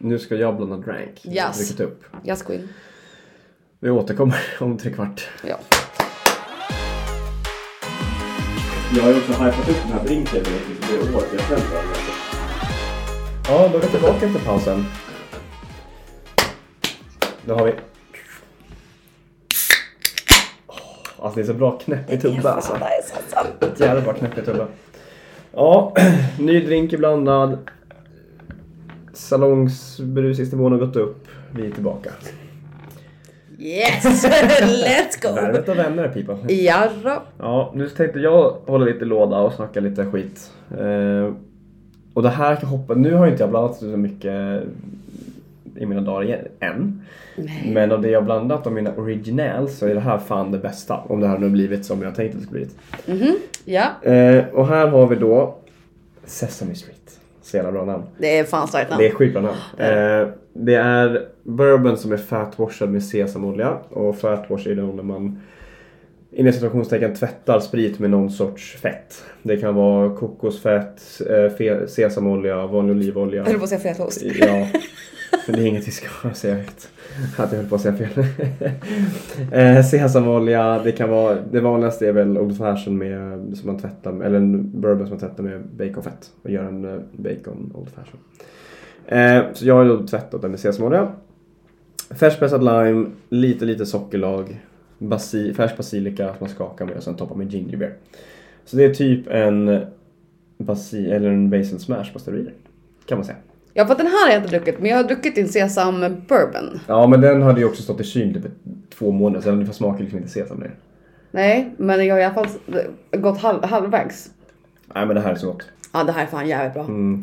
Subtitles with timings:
[0.00, 1.26] Nu ska jag blanda drank.
[1.26, 1.58] Yes.
[1.58, 2.04] druckit upp.
[2.26, 2.68] Yes queen.
[3.80, 5.28] Vi återkommer om tre kvart.
[5.48, 5.58] Ja.
[8.96, 10.42] Jag har ju också hypat upp den här drinken i
[10.90, 11.82] det året jag själv har
[13.48, 14.84] Ja, då är vi tillbaka efter pausen.
[17.44, 17.72] Då har vi...
[20.66, 20.76] Åh,
[21.18, 22.78] Alltså det är så bra knäpp i tubba alltså.
[23.76, 24.66] Jävla bra knäpp i tubba.
[25.52, 25.94] Ja,
[26.38, 27.70] ny drink iblandad.
[29.28, 31.28] Salongsberusningsnivån har gått upp.
[31.54, 32.10] Vi är tillbaka.
[33.58, 34.04] Yes!
[34.84, 35.34] Let's go!
[35.34, 36.54] Värvet och vänner people.
[36.54, 37.22] Jarra.
[37.38, 40.52] Ja, nu tänkte jag hålla lite låda och snacka lite skit.
[40.78, 41.32] Eh,
[42.14, 44.62] och det här kan hoppa, nu har inte jag blandat så mycket
[45.76, 47.02] i mina dagar igen, än.
[47.66, 50.96] Men av det jag blandat av mina originals så är det här fan det bästa.
[50.96, 52.66] Om det här nu blivit som jag tänkte att det skulle
[53.06, 53.36] blivit.
[53.64, 55.56] Ja, Eh, och här har vi då
[56.24, 57.20] Sesame Street.
[57.48, 58.02] Så jävla bra namn.
[58.18, 59.02] det är fan starkt namn.
[59.02, 59.56] Det är sjukt bra namn.
[59.76, 63.76] Eh, det är bourbon som är fatwashad med sesamolja.
[63.90, 65.40] Och fatwash är då när man
[66.30, 69.24] inom situationstecken tvättar sprit med någon sorts fett.
[69.42, 73.40] Det kan vara kokosfett, eh, sesamolja, vanlig olivolja.
[73.40, 74.22] Jag höll på att säga fetaost.
[74.22, 74.68] Ja,
[75.46, 76.88] men det är inget vi ska säga högt.
[77.36, 78.24] Att jag höll på att säga fel.
[79.52, 84.22] eh, sesamolja, det kan vara, det vanligaste är väl old fashion med, som man tvättar,
[84.22, 88.20] eller en bourbon som man tvättar med baconfett och gör en eh, bacon old fashion.
[89.06, 91.08] Eh, så jag har då tvättat den med sesamolja.
[92.10, 94.60] Färskpressad lime, lite lite sockerlag,
[94.98, 97.94] basi, färsk basilika som man skakar med och sen toppar med ginger beer.
[98.64, 99.86] Så det är typ en
[100.58, 102.52] basi, eller en basil smash på steroider.
[103.06, 103.38] Kan man säga.
[103.74, 106.80] Ja, för den här har jag inte druckit, men jag har druckit din sesam bourbon.
[106.86, 108.52] Ja men den hade ju också stått i kyl typ
[108.98, 110.72] två månader så den smakar liksom inte sesam längre.
[111.30, 112.48] Nej, men jag har i alla fall
[113.12, 114.30] gått halv, halvvägs.
[114.94, 115.62] Nej men det här är så gott.
[115.92, 116.84] Ja, det här är fan jävligt bra.
[116.84, 117.22] Mm.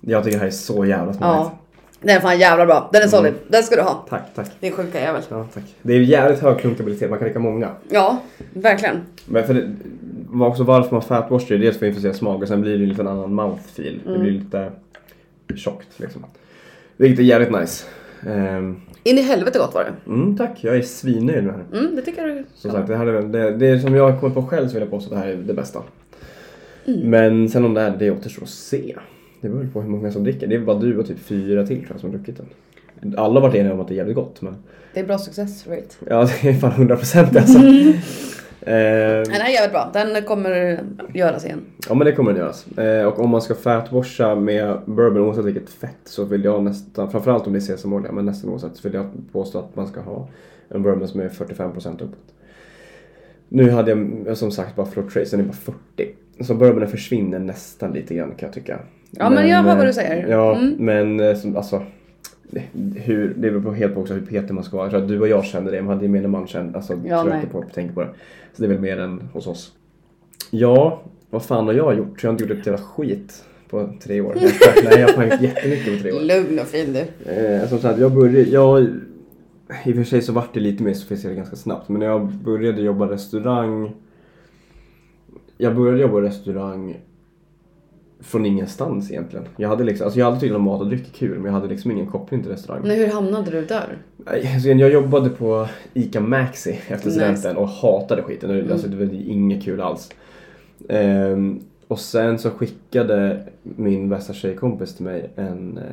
[0.00, 1.52] Jag tycker det här är så jävla smakligt.
[1.52, 1.58] Ja.
[2.00, 2.90] Den är fan jävla bra.
[2.92, 3.32] Den är solid.
[3.32, 3.44] Mm.
[3.48, 4.06] Den ska du ha.
[4.08, 4.50] Tack, tack.
[4.60, 5.22] Din sjuka jävel.
[5.28, 5.64] Ja, tack.
[5.82, 7.70] Det är jävligt hög klunkabilitet, man kan dricka många.
[7.88, 8.96] Ja, verkligen.
[9.26, 9.74] Men för det,
[10.30, 12.84] var också varför man fatwashar är dels för att influera smak och sen blir det
[12.84, 14.00] en liten annan mouthfeel.
[14.06, 14.72] Det blir lite
[15.56, 16.24] tjockt liksom.
[16.96, 17.86] Vilket är jävligt nice.
[18.26, 20.10] Ehm, In i helvete gott var det.
[20.10, 21.80] mm, tack, jag är svinnöjd med det här.
[21.80, 22.44] Mm, det tycker du.
[22.54, 24.74] Som sagt, det, här är det, det är som jag har kommit på själv så
[24.74, 25.82] vill jag påstå att det här är det bästa.
[26.84, 28.96] Men sen om det är det återstår att se.
[29.40, 30.46] Det beror på hur många som dricker.
[30.46, 32.36] Det är bara du och typ fyra till tror jag som har druckit
[33.00, 33.14] den.
[33.18, 34.56] Alla har varit eniga om att det är jävligt gott men
[34.94, 35.88] Det är bra success rate.
[36.08, 37.58] ja det är fan 100 procent alltså.
[38.60, 39.90] Eh, Den är jävligt bra.
[39.92, 40.80] Den kommer
[41.14, 41.60] göras igen.
[41.88, 42.78] ja men det kommer den göras.
[42.78, 47.10] Eh, och om man ska fatwasha med bourbon oavsett vilket fett så vill jag nästan,
[47.10, 50.00] framförallt om det är sesamolja, men nästan oavsett så vill jag påstå att man ska
[50.00, 50.28] ha
[50.68, 52.34] en bourbon som är 45% uppåt.
[53.48, 53.90] Nu hade
[54.26, 56.14] jag som sagt bara floor trace, den är bara 40.
[56.40, 58.78] Så bourbonen försvinner nästan lite grann kan jag tycka.
[59.10, 60.26] Ja, men jag hör vad eh, du säger.
[60.28, 60.74] Ja, Mm.
[60.78, 61.82] men eh, som, alltså
[62.42, 62.62] det-
[62.96, 64.84] hur, det beror på helt på också hur petig man ska vara.
[64.86, 67.20] Jag tror att du och jag känner det, men hade gemene man känt, alltså Ja,
[67.22, 68.08] tror jag inte på, tänker på det.
[68.52, 69.72] Så det är väl mer än hos oss.
[70.50, 72.22] Ja, vad fan har jag gjort?
[72.22, 74.34] Jag har inte gjort ett jävla skit på tre år.
[74.84, 76.20] Nej, jag har gjort jättemycket på tre år.
[76.20, 77.30] Lugn och fin du.
[77.32, 78.82] Eh, som sagt, jag började, jag,
[79.84, 81.88] i och för sig så vart det lite mer sofistikerat ganska snabbt.
[81.88, 83.92] Men när jag började jobba restaurang.
[85.58, 86.96] Jag började jobba restaurang
[88.20, 89.46] från ingenstans egentligen.
[89.56, 91.90] Jag hade liksom, alltså jag hade att mat och dryck kul men jag hade liksom
[91.90, 92.82] ingen koppling till restaurang.
[92.82, 93.98] Men hur hamnade du där?
[94.26, 98.50] Alltså jag jobbade på ICA Maxi efter studenten och hatade skiten.
[98.50, 98.72] Mm.
[98.72, 100.10] Alltså det var inget kul alls.
[100.88, 105.78] Ehm, och sen så skickade min bästa tjejkompis till mig en...
[105.78, 105.84] Eh,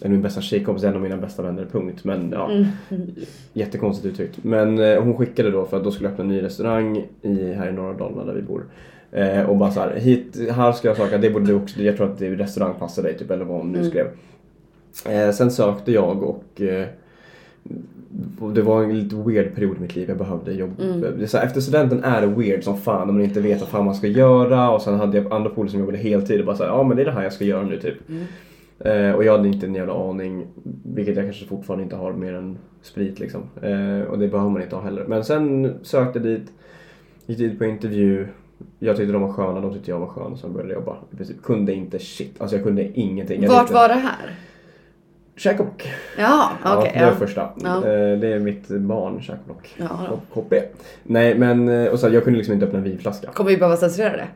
[0.00, 2.04] eller min bästa tjejkompis, en av mina bästa vänner, punkt.
[2.04, 2.66] Men ja, Mm.
[3.52, 4.38] jättekonstigt uttryckt.
[4.44, 7.52] Men eh, hon skickade då för att då skulle jag öppna en ny restaurang i,
[7.52, 8.64] här i norra Dalarna där vi bor.
[9.14, 11.96] Eh, och bara så här, hit, här ska jag söka, det borde du också, jag
[11.96, 13.90] tror att det är restaurang passar dig typ, eller vad hon nu Mm.
[13.90, 14.06] skrev.
[15.08, 16.86] Eh, sen sökte jag och eh,
[18.54, 20.08] det var en lite weird period i mitt liv.
[20.08, 20.70] Jag behövde jobb.
[20.80, 21.26] Mm.
[21.26, 23.84] Så här, efter studenten är det weird som fan när man inte vet vad fan
[23.84, 24.70] man ska göra.
[24.70, 27.02] Och sen hade jag andra polare som jobbade heltid och bara såhär, ja men det
[27.02, 27.94] är det här jag ska göra nu typ.
[28.08, 28.24] Mm.
[28.78, 30.46] Eh, och jag hade inte en jävla aning,
[30.84, 33.40] vilket jag kanske fortfarande inte har mer än sprit liksom.
[33.62, 35.04] Eh, och det behöver man inte ha heller.
[35.08, 36.52] Men sen sökte dit,
[37.26, 38.26] gick dit på intervju.
[38.78, 40.96] Jag tyckte de var sköna, de tyckte jag var skön och sen började jag jobba.
[41.12, 43.42] I princip kunde inte shit, alltså jag kunde ingenting.
[43.42, 44.30] Jag Vart var det här?
[45.36, 45.92] Käkoblock.
[46.18, 46.92] Ja, okej.
[46.94, 47.14] ja, det är ja.
[47.14, 47.48] första.
[47.62, 47.76] Ja.
[47.76, 49.74] Eh, Det är mitt barn, Käkoblock.
[49.76, 50.18] Ja.
[50.34, 50.62] KP.
[51.02, 53.30] Nej men, eh, och så jag kunde liksom inte öppna en vinflaska.
[53.32, 54.28] Kommer vi behöva censurera det?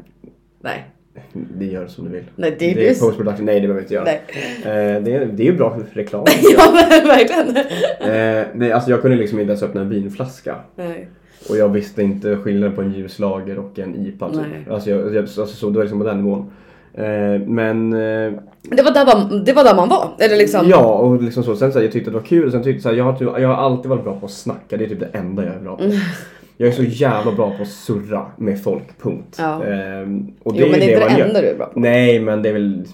[0.61, 0.87] Nej.
[1.33, 2.25] Det gör som du vill.
[2.37, 4.05] Nej, det är det är just- post production, nej det behöver vi inte göra.
[4.05, 4.23] Nej.
[4.63, 6.25] Eh, Det är, det är ju bra reklam.
[6.57, 6.71] ja,
[7.05, 7.57] verkligen.
[7.57, 10.57] Eh, nej, alltså jag kunde liksom inte ens öppna en vinflaska.
[10.77, 11.09] Nej.
[11.51, 14.37] Och jag visste inte skillnaden på en ljuslager och en IPA typ.
[14.41, 14.75] Nej.
[14.75, 16.51] Alltså, jag, jag, alltså så, det var liksom på den nivån.
[16.95, 18.33] Eh, men eh,
[18.63, 20.09] Det var, där man, det var där man var.
[20.19, 20.69] Eller liksom.
[20.69, 21.57] ja, och liksom så.
[21.57, 23.39] Sen så här, jag tyckte det var kul sen tyckte så här, jag, har, typ-
[23.39, 24.77] jag har alltid varit bra på att snacka.
[24.77, 25.83] Det är typ det enda jag är bra på.
[26.61, 29.37] Jag är så jävla bra på att surra med folk, punkt.
[29.39, 29.65] Ja.
[29.65, 31.81] Ehm, och Jo, men det är inte det enda du är bra på.
[31.81, 32.85] Nej, men det är väl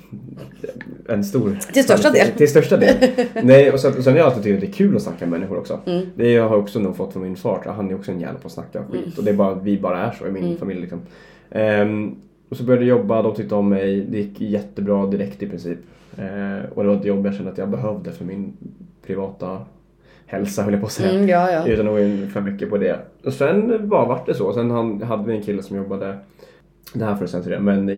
[1.08, 1.58] en stor...
[1.72, 2.26] Till största del.
[2.26, 2.94] Till största del.
[3.43, 5.26] Nej, och sen, och sen har jag alltid tyckt att det är kul att snacka
[5.26, 5.81] med människor också.
[5.87, 6.06] Mm.
[6.14, 7.62] Det har jag också nog fått från min far.
[7.66, 9.00] Han är också en jävel på att snacka skit.
[9.00, 9.12] Mm.
[9.19, 11.00] Och det är bara vi bara är så i min familj liksom.
[11.50, 12.14] Ehm,
[12.49, 14.00] och så började jag jobba, de tyckte om mig.
[14.00, 15.78] Det gick jättebra direkt i princip.
[16.19, 18.52] Ehm, och det var ett jobb jag kände att jag behövde för min
[19.06, 19.58] privata
[20.26, 21.11] hälsa höll jag på att säga.
[21.11, 21.67] Mm, ja, ja.
[21.67, 22.99] Utan att gå in för mycket på det.
[23.25, 24.53] Och sen bara vart det så.
[24.53, 26.19] Sen han, hade vi en kille som jobbade,
[26.94, 27.97] det här får du censurera, men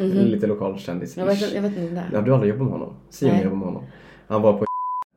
[0.00, 1.16] lite lokal kändis.
[1.16, 2.94] Jag vet, jag vet inte det Ja, du har aldrig jobbat med honom?
[3.10, 3.82] Simon jobbade med honom.
[4.28, 4.66] Han var på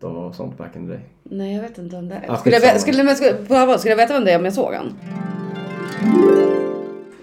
[0.08, 1.02] och sånt back in the day.
[1.24, 2.32] Nej, jag vet inte om det är.
[2.32, 4.74] Ah, Skulle jag, skulle, skulle, allvar, skulle jag veta vem det är om jag såg
[4.74, 4.94] han?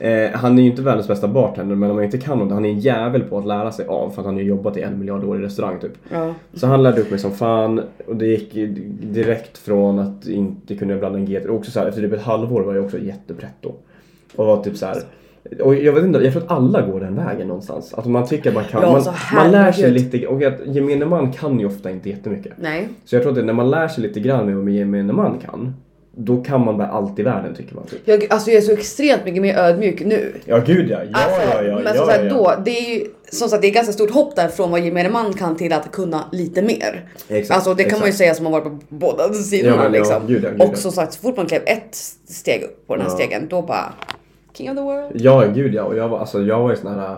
[0.00, 2.64] Eh, han är ju inte världens bästa bartender men om man inte kan något, han
[2.64, 4.98] är en jävel på att lära sig av för att han har jobbat i en
[4.98, 5.92] miljard år i restaurang typ.
[6.12, 6.34] Ja.
[6.54, 8.52] Så han lärde upp mig som fan och det gick
[9.02, 11.48] direkt från att inte kunna blanda en GT.
[11.48, 13.72] Och också så här, efter typ ett halvår var jag också jättepretto.
[14.36, 14.96] Och var typ så här.
[15.60, 17.94] Och jag vet inte, jag tror att alla går den vägen någonstans.
[17.94, 18.82] Att man tycker att man kan.
[18.82, 22.52] Ja, man, man lär sig lite och att gemene man kan ju ofta inte jättemycket.
[22.56, 22.88] Nej.
[23.04, 25.74] Så jag tror att när man lär sig lite grann med vad gemene man kan.
[26.20, 27.86] Då kan man bara allt i världen tycker man.
[27.86, 28.00] Typ.
[28.04, 30.32] Jag, alltså jag är så extremt mycket mer ödmjuk nu.
[30.44, 30.98] Ja gud ja.
[31.04, 31.74] Ja Alltså, ja ja.
[31.74, 32.30] men ja, som sagt, ja.
[32.34, 35.10] då, det är ju som sagt det är ganska stort hopp där från vad gemene
[35.10, 37.08] man kan till att kunna lite mer.
[37.28, 38.18] Exakt, alltså det kan man ju exakt.
[38.18, 40.26] säga som har varit på båda sidorna Ja, liksom.
[40.26, 41.94] gud gud och som sagt så fort man klev ett
[42.28, 43.92] steg upp på den här stegen då bara
[44.52, 45.10] King of the world.
[45.14, 45.82] Ja, gud ja.
[45.82, 47.12] Och jag var, alltså, jag var ju sån här...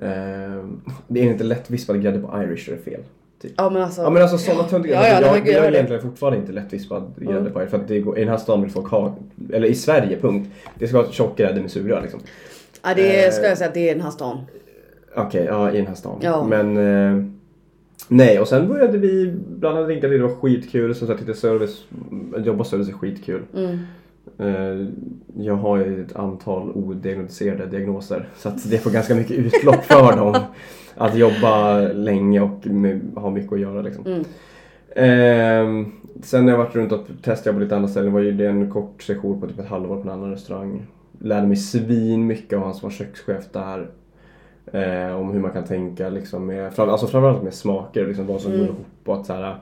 [0.00, 0.64] Eh,
[1.08, 3.00] det är inte lättvispad grädde på Irish, är det fel?
[3.42, 3.52] Typ.
[3.56, 4.02] Ja men alltså.
[4.02, 6.52] Ja men alltså sådana töntiga Ja, ja, alltså, jag, jag jag är egentligen fortfarande inte
[6.52, 9.16] lättvispad grädde på Irish för att det går, i den här stan vill folk ha,
[9.52, 12.20] eller i Sverige punkt, det ska vara tjock grädde med sugrör liksom.
[12.82, 14.38] ja det eh, ska jag säga att det är den här stan.
[15.16, 16.18] Okej, ja i den här stan.
[16.22, 16.46] Ja.
[16.48, 17.24] Men eh,
[18.08, 20.94] nej och sen började vi blanda drinkar det var skitkul.
[20.94, 21.84] Som sagt, lite service,
[22.36, 23.42] jobba service är skitkul.
[23.54, 23.78] Mm.
[24.38, 24.86] Eh,
[25.36, 30.16] Jag har ju ett antal odiagnostiserade diagnoser så att det får ganska mycket utlopp för
[30.16, 30.34] dem.
[30.98, 34.06] Att jobba länge och med, ha mycket att göra liksom.
[34.06, 34.24] Mm.
[34.96, 35.92] Ehm,
[36.22, 38.70] sen när jag varit runt och testat på lite andra ställen var ju det en
[38.70, 40.86] kort session på typ ett halvår på en annan restaurang.
[41.20, 43.90] Lärde mig svin mycket av han som var kökschef där.
[44.72, 48.40] Eh, om hur man kan tänka liksom med, fram, alltså framförallt med smaker, liksom vad
[48.40, 49.56] som går ihop och att så här,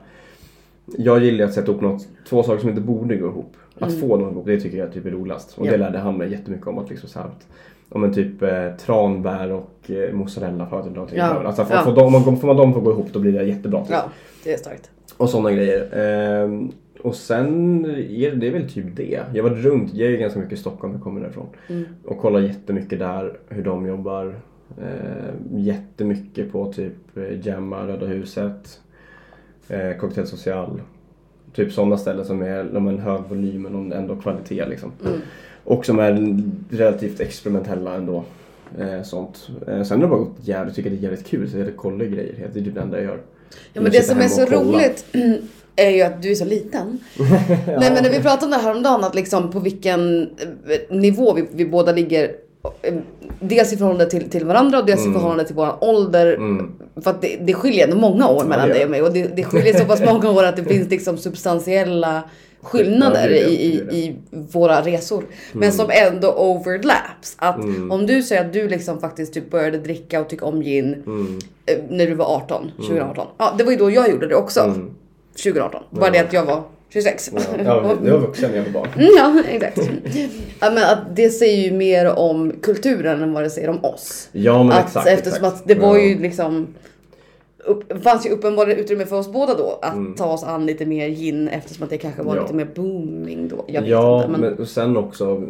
[0.97, 3.53] Jag gillar att sätta ihop något, två saker som inte borde gå ihop.
[3.79, 5.57] Att få dem ihop, det tycker jag typ är roligast.
[5.57, 5.71] Och Ja.
[5.71, 6.77] det lärde han mig jättemycket om.
[6.77, 7.47] Att liksom så här, att,
[7.89, 11.25] om en typ eh, tranbär och eh, mozzarella för att dra till Ja.
[11.45, 11.83] Alltså får, Ja.
[11.83, 13.81] får, man- får man dem att gå ihop då blir det jättebra.
[13.81, 13.91] Typ.
[13.91, 14.03] Ja
[14.43, 14.91] det är starkt.
[15.17, 15.89] Och sådana grejer.
[15.93, 19.19] Ehm, och sen är det, det är väl typ det.
[19.33, 21.47] Jag har varit runt, jag är ju ganska mycket i Stockholm, jag kommer därifrån.
[21.69, 21.83] Mm.
[22.05, 24.35] Och kollar jättemycket där, hur de jobbar.
[24.81, 28.79] Ehm, jättemycket på typ eh, Gemma, Röda huset,
[29.69, 30.81] eh, Cocktail Social.
[31.55, 34.91] Typ sådana ställen som är de en hög volym men ändå kvalitet liksom.
[35.05, 35.21] Mm.
[35.63, 38.23] Och som är relativt experimentella ändå.
[38.79, 39.49] Eh, sånt.
[39.67, 42.05] Eh, sen har det bara gått jävligt, tycker det är jävligt kul så jag kollar
[42.05, 42.49] grejer.
[42.53, 43.19] Det är typ det enda jag gör.
[43.73, 45.05] Ja men det som är så roligt
[45.75, 46.99] är ju att du är så liten.
[47.67, 51.33] Nej men när vi pratade om det här häromdagen att liksom på vilken eh, nivå
[51.33, 52.35] vi, vi båda ligger.
[53.39, 56.33] Dels i förhållande till, till varandra och dels i förhållande till våran ålder.
[56.33, 56.71] Mm.
[57.03, 59.01] För att det, det skiljer ändå många år mellan det dig och mig.
[59.01, 62.23] Och det, det skiljer så pass många år att det finns liksom substantiella
[62.61, 64.15] skillnader Ja, i, i, i
[64.51, 65.23] våra resor.
[65.53, 67.35] Men som ändå overlaps.
[67.37, 70.93] Att om du säger att du liksom faktiskt typ började dricka och tycka om gin
[71.05, 71.39] Mm.
[71.65, 73.27] eh, när du var 18, 2018.
[73.37, 74.59] Ja, det var ju då jag gjorde det också.
[74.59, 74.89] Mm.
[75.43, 75.83] 2018.
[75.89, 77.31] Bara det att jag var 26.
[77.35, 78.87] Ja, ja, jag var vuxen jag var barn.
[78.95, 79.77] Mm, ja, exakt.
[80.61, 84.29] Ja, men att det säger ju mer om kulturen än vad det säger om oss.
[84.31, 85.07] Ja men att, exakt.
[85.07, 85.61] eftersom exakt.
[85.61, 86.03] att det var ja.
[86.03, 86.67] ju liksom
[87.65, 90.15] upp, fanns ju uppenbarligen utrymme för oss båda då att Mm.
[90.15, 92.41] ta oss an lite mer gin eftersom att det kanske var Ja.
[92.41, 93.65] lite mer booming då.
[93.67, 94.31] Jag vet Ja, inte.
[94.31, 95.43] Men, men och sen också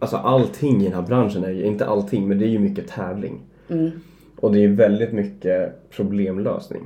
[0.00, 2.88] Alltså allting i den här branschen är ju, inte allting, men det är ju mycket
[2.88, 3.40] tävling.
[3.68, 3.90] Mm.
[4.36, 6.82] Och det är ju väldigt mycket problemlösning.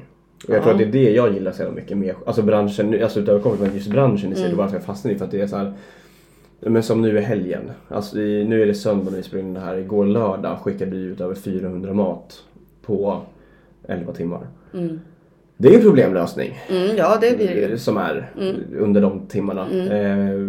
[0.49, 0.63] Och jag Ja.
[0.63, 3.75] tror att det är det jag gillar så mycket med, alltså branschen, alltså utöver med
[3.75, 4.45] just branschen i sig, Mm.
[4.45, 4.57] mm.
[4.57, 5.73] varför jag fastnade i för att det är så här.
[6.61, 9.55] Men som nu i helgen, alltså i, nu är det söndag när vi spelar in
[9.55, 12.43] det här, igår lördag skickade vi ut över 400 mat
[12.83, 13.21] på
[13.89, 14.47] 11 timmar.
[14.75, 15.01] Mm.
[15.57, 16.59] Det är ju problemlösning.
[16.71, 17.73] mm, ja det blir det ju.
[17.73, 18.57] Eh, som är Mm.
[18.79, 19.71] under de timmarna.
[19.71, 20.49] Eh,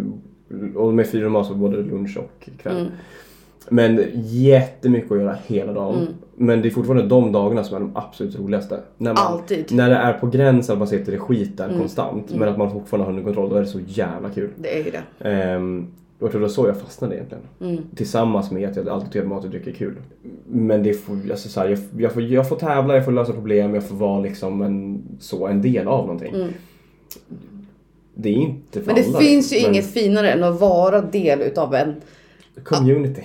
[0.74, 2.76] och med fyra mat så både lunch och kväll.
[2.76, 2.86] Mm.
[3.68, 6.08] Men jättemycket att göra hela dagen.
[6.36, 6.46] Mm.
[6.46, 8.80] Men det är fortfarande de dagarna som är de absolut roligaste.
[8.98, 9.72] När, man, Alltid.
[9.74, 11.80] när det är på gränsen att man sitter i skiten Mm.
[11.80, 14.50] konstant men att man fortfarande har under kontroll, då är det så jävla kul.
[14.56, 15.28] Det är ju det.
[15.30, 15.86] Ehm,
[16.18, 17.44] Och jag tror det var så jag fastnade egentligen.
[17.60, 17.82] Mm.
[17.96, 19.94] Tillsammans med att jag alltid tycker att mat och dryck är kul.
[20.46, 23.32] Men det får, alltså så här, jag, jag, får, jag får tävla, jag får lösa
[23.32, 26.34] problem, jag får vara liksom en, så, en del av någonting.
[26.34, 26.48] Mm.
[28.14, 31.00] Det är inte för Men det alla, finns ju men inget finare än att vara
[31.00, 31.94] del utav en
[32.64, 33.22] Community.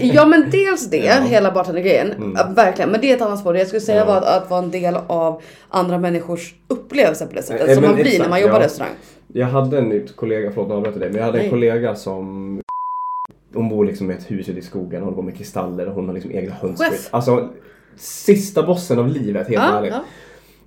[0.00, 1.12] Ja men dels det, Ja.
[1.12, 1.28] Mm.
[1.28, 2.32] hela bartendergrejen.
[2.36, 2.90] Ja, Verkligen.
[2.90, 3.52] Men det är ett annat spår.
[3.52, 4.04] Det Jag skulle säga Ja.
[4.04, 7.68] var att, att vara en del av andra människors upplevelser på det sättet.
[7.68, 8.64] Eh, som man blir när exakt, man jobbar ja.
[8.66, 8.92] restaurang.
[9.32, 11.50] Jag hade en kollega, förlåt nu dig, men jag hade en Nej.
[11.50, 12.60] kollega som
[13.54, 16.06] hon bor liksom i ett hus ute i skogen, håller på med kristaller och hon
[16.06, 17.08] har liksom egna höns.
[17.10, 17.48] Alltså
[17.96, 19.92] sista bossen av livet, helt Ja, ärligt.
[19.92, 20.04] ja.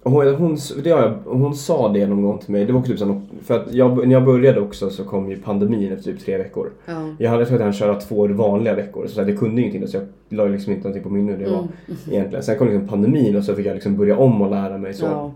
[0.05, 2.99] Hon, hon, det har jag, hon sa det någon gång till mig, det var typ
[2.99, 6.37] så, för att jag, när jag började också så kom ju pandemin efter typ tre
[6.37, 6.71] veckor.
[6.85, 7.15] Ja.
[7.19, 10.05] Jag hade tänkt att han köra två vanliga veckor, så det kunde ingenting så jag
[10.29, 11.67] la liksom inte någonting på minne hur det var
[12.11, 12.43] egentligen.
[12.43, 15.05] Sen kom liksom pandemin och så fick jag liksom börja om och lära mig så.
[15.05, 15.31] Ja.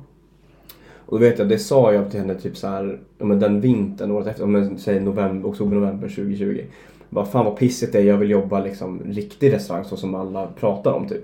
[1.07, 4.11] Och då vet jag, det sa jag till henne typ så här, men den vintern
[4.11, 6.61] året efter, om jag säger november, oktober, november 2020.
[7.09, 10.47] Bara fan vad pissigt det är, jag vill jobba liksom riktig restaurang så som alla
[10.59, 11.23] pratar om typ.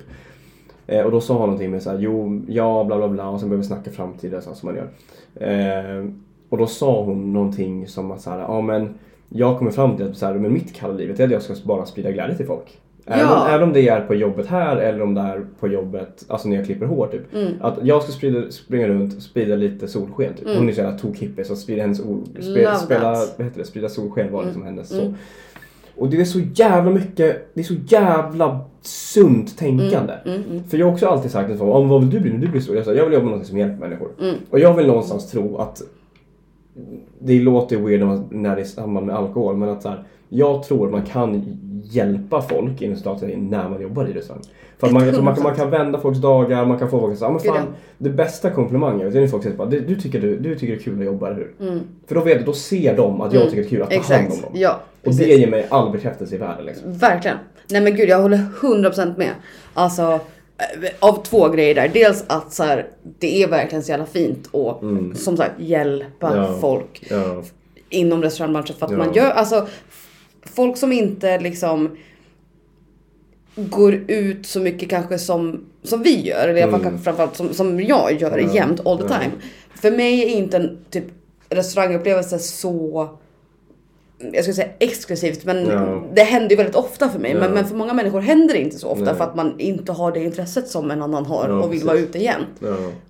[0.87, 3.39] Eh, och då sa hon någonting med så här, jo, ja, bla bla bla och
[3.39, 4.89] sen började vi snacka framtida så här, som man gör.
[5.35, 6.05] Eh,
[6.49, 8.93] och då sa hon någonting som att så här, ja men
[9.29, 11.53] jag kommer fram till att så här, men mitt kalla livet är att jag ska
[11.63, 12.79] bara sprida glädje till folk.
[13.05, 13.47] Även, Ja.
[13.49, 16.55] även om det är på jobbet här eller om det är på jobbet, alltså när
[16.55, 17.33] jag klipper hår typ.
[17.35, 17.53] Mm.
[17.61, 20.47] Att jag ska sprida, springa runt och sprida lite solsken typ.
[20.57, 24.31] Hon är så jävla tokhippie så sprida, hennes, Love spela, vad heter det, sprida solsken
[24.31, 25.01] var liksom hennes så.
[25.01, 25.13] Mm.
[25.97, 30.13] Och det är så jävla mycket, det är så jävla sunt tänkande.
[30.25, 30.63] Mm, mm.
[30.69, 32.61] För jag har också alltid sagt att om vad vill du bli när du blir
[32.61, 32.75] stor?
[32.75, 34.09] Jag, sa, jag vill jobba med något som hjälper människor.
[34.21, 34.35] Mm.
[34.49, 35.81] Och jag vill någonstans tro att
[37.19, 39.89] det låter weird när man- när det är i samband med alkohol men att så
[39.89, 44.43] här, jag tror att man kan hjälpa folk inom staten när man jobbar i restaurang.
[44.77, 47.19] För att man, man, kan- man kan vända folks dagar, man kan få folk att
[47.19, 50.21] säga ah, men fan, det bästa komplimangen det är när folk säger bara, "Du- tycker,
[50.21, 51.67] du, du tycker det är kul att jobba, eller hur?
[51.69, 51.79] Mm.
[52.07, 53.49] För då vet då ser de att jag Mm.
[53.53, 54.43] tycker det är kul att ta hand om Exakt.
[54.43, 54.51] dem.
[54.61, 55.27] Ja, Och precis.
[55.27, 56.93] det ger mig all bekräftelse i världen liksom.
[56.93, 57.37] Verkligen.
[57.69, 59.29] Nej men gud jag håller 100% med.
[59.73, 60.19] Alltså
[60.99, 61.87] av två grejer där.
[61.87, 62.87] Dels att så här,
[63.19, 65.15] det är verkligen så jävla fint att Mm.
[65.15, 66.57] som sagt hjälpa Ja.
[66.61, 67.43] folk Ja.
[67.89, 68.97] inom restaurangbranschen för att Ja.
[68.97, 69.67] man gör alltså
[70.45, 71.97] folk som inte liksom
[73.55, 76.81] går ut så mycket kanske som, som vi gör eller Mm.
[76.81, 78.53] kanske framförallt som, som jag gör Ja.
[78.53, 79.31] jämt all the time.
[79.75, 81.05] För mig är inte en typ
[81.49, 83.09] restaurangupplevelse så
[84.33, 86.03] jag skulle säga exklusivt men Ja.
[86.13, 87.31] det händer ju väldigt ofta för mig.
[87.31, 87.39] Ja.
[87.39, 89.15] Men, men för många människor händer det inte så ofta Nej.
[89.15, 91.83] för att man inte har det intresset som en annan har Ja, och vill precis.
[91.87, 92.41] vara ute igen.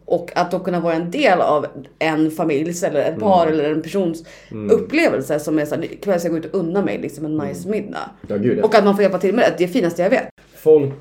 [0.05, 1.65] Och att då kunna vara en del av
[2.00, 3.60] en familjs eller ett par Mm.
[3.60, 4.24] eller en persons
[4.72, 7.70] upplevelse som är såhär, ikväll ska jag gå ut och unna mig liksom en nice
[7.70, 8.10] middag.
[8.27, 8.63] ja, gud ja.
[8.65, 10.27] Och att man får hjälpa till med det, det är det finaste jag vet.
[10.55, 10.93] folk...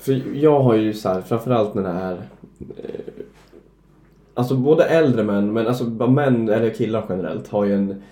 [0.00, 2.12] För jag har ju så här, framförallt när det är...
[2.12, 2.18] Eh,
[4.34, 8.02] alltså både äldre män, men alltså män eller killar generellt har ju en...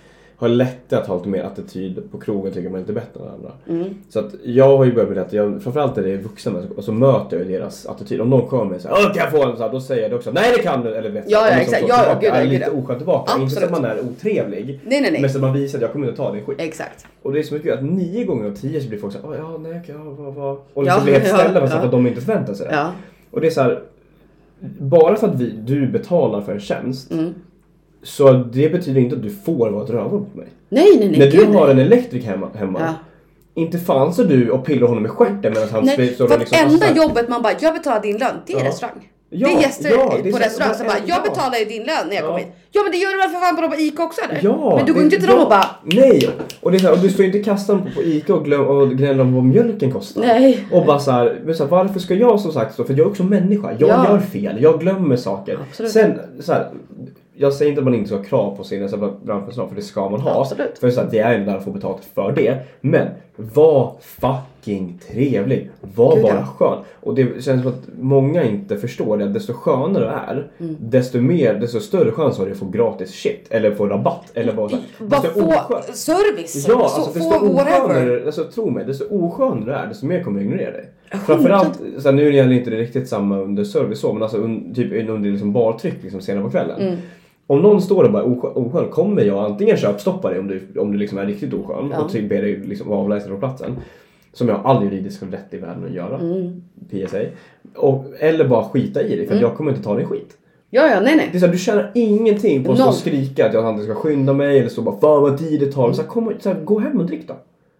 [0.41, 3.27] Har lättare att ha lite mer attityd på krogen tycker man är lite bättre än
[3.33, 3.51] andra.
[3.69, 3.93] Mm.
[4.09, 6.51] Så att jag har ju börjat med det att jag, framförallt när det är vuxna
[6.51, 8.21] människor, och så möter jag deras attityd.
[8.21, 10.11] Om någon kommer och säger "Åh, kan jag få en så här, då säger jag
[10.11, 10.95] det också nej det kan du!
[10.95, 11.81] Eller vet Ja, ja, så exakt.
[11.87, 12.19] Ja, ja, tillbaka.
[12.19, 12.79] gud, ja, är gud, lite ja.
[12.81, 13.33] oskönt tillbaka.
[13.41, 13.81] Inte så att Absolut.
[13.91, 14.79] man är otrevlig.
[14.85, 15.21] Nej nej nej.
[15.21, 16.57] Men så att man visar att jag kommer inte ta din skit.
[16.61, 17.05] Exakt.
[17.21, 19.57] Och det är så mycket att nio gånger av tio så blir folk såhär, ja
[19.57, 20.51] nej ja vad, vad.
[20.55, 21.75] Och Ja, liksom blir helt ja, ställda ja.
[21.75, 22.73] att de inte förväntar sig det.
[22.75, 22.91] Ja.
[23.31, 23.81] Och det är så här.
[24.79, 27.11] Bara för att vi, du betalar för en tjänst.
[27.11, 27.33] Mm.
[28.03, 30.47] Så det betyder inte att du får vara ett rövhål på mig.
[30.69, 31.19] Nej nej nej.
[31.19, 31.71] När du gud, har nej.
[31.71, 32.93] en elektrik hemma, hemma Ja.
[33.61, 36.57] inte fan så du och pillar honom i stjärten medan han Nej, står och liksom
[36.71, 38.65] enda jobbet man bara, jag betalar din lön, det är Ja.
[38.65, 39.07] restaurang.
[39.33, 41.15] Ja, det är gäster ja, det är på restaurang som bara, ja.
[41.15, 42.27] jag betalar ju din lön när jag Ja.
[42.27, 42.47] kommer hit.
[42.71, 44.39] Ja men det gör du väl för fan på ICA också eller?
[44.43, 46.29] Ja, men du går inte till ja, dem och bara, Nej!
[46.61, 48.33] Och, det är så här, och du står ju inte i kassan på, på ICA
[48.35, 50.21] och, glöm, och gnäller om vad mjölken kostar.
[50.21, 50.65] nej.
[50.71, 52.83] Och bara så här, men så här, varför ska jag som sagt så?
[52.83, 53.71] För jag är också människa.
[53.79, 54.05] Jag Ja.
[54.09, 54.61] gör fel.
[54.61, 55.57] Jag glömmer saker.
[55.69, 55.91] Absolut.
[55.91, 56.69] Sen, så här,
[57.33, 58.79] jag säger inte att man inte ska ha krav på sin
[59.23, 60.41] branschpersonal för det ska man ha.
[60.41, 60.77] Absolut.
[60.77, 62.57] För så här, det är ju där att få betalt för det.
[62.81, 63.07] Men
[63.53, 65.69] var fucking trevlig.
[65.95, 66.45] Var Gud, bara ja.
[66.45, 66.79] skön.
[67.01, 69.27] Och det känns som att många inte förstår det.
[69.27, 70.75] Desto skönare du är, Mm.
[70.79, 73.47] desto mer, desto större chans har du att få gratis shit.
[73.49, 74.31] Eller få rabatt.
[74.33, 74.69] Eller bara
[74.99, 76.65] Bara få oskön- service.
[76.67, 80.39] Ja, så, alltså desto oskönare, alltså tro mig, desto oskönare du är, desto mer kommer
[80.39, 80.89] jag ignorera dig.
[81.25, 84.73] Framförallt, så här, nu gäller inte det riktigt samma under service så, men alltså un,
[84.73, 86.81] typ under liksom bartryck liksom senare på kvällen.
[86.81, 86.95] Mm.
[87.51, 90.91] Om någon står och bara är oskön, kommer jag antingen köpstoppa dig om du, om
[90.91, 92.01] du liksom är riktigt oskön Ja.
[92.01, 93.77] och typ ber dig liksom avlägsna från platsen.
[94.33, 96.17] Som jag all juridisk rätt i världen att göra.
[96.19, 96.61] Mm.
[96.91, 97.17] PSA.
[97.75, 100.37] Och, eller bara skita i dig för att jag kommer inte ta din skit.
[100.69, 101.29] Ja ja, nej Det nej.
[101.33, 104.01] är så här, du tjänar ingenting på att stå och skrika att jag antingen ska
[104.01, 105.93] skynda mig eller så bara fan vad tid det tar.
[105.93, 107.33] Så här, kom, så här, gå hem och drick då.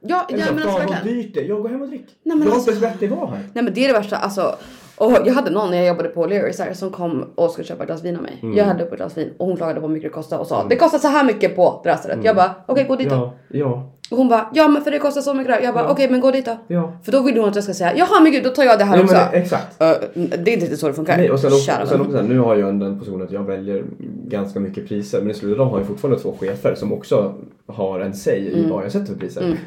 [0.08, 1.18] Ja, ja men alltså verkligen.
[1.18, 1.46] dyrt det är.
[1.46, 2.06] Ja, gå hem och drick.
[2.24, 3.40] Nej, men jag har alltså- inte bett dig vara här.
[3.54, 4.56] Nej men det är det värsta, alltså.
[5.06, 7.84] Och jag hade någon när jag jobbade på Learys här som kom och skulle köpa
[7.84, 8.40] ett glas vin av mig.
[8.42, 8.58] Mm.
[8.58, 10.48] Jag hade upp ett glas vin och hon klagade på hur mycket det kostade och
[10.48, 12.26] sa det kostar så här mycket på det här stället.
[12.26, 13.16] Jag bara okej gå dit då.
[13.16, 13.88] Ja, ja.
[14.12, 15.62] Och hon bara, ja men för det kostar så mycket där.
[15.66, 15.92] Jag bara, Ja.
[15.92, 16.58] okej men gå dit då.
[16.68, 16.94] Ja.
[17.04, 18.86] För då vill hon att jag ska säga, jaha men gud då tar jag det
[18.86, 19.16] här Ja också.
[19.16, 19.82] men exakt.
[19.82, 21.18] Uh, det är inte riktigt så det funkar.
[21.18, 23.44] Nej, och sen Kära och sen så här, nu har jag den positionen att jag
[23.44, 23.84] väljer
[24.28, 27.34] ganska mycket priser men i dagen har jag fortfarande två chefer som också
[27.68, 28.70] har en säg i Mm.
[28.72, 29.58] vad jag sätter för priser.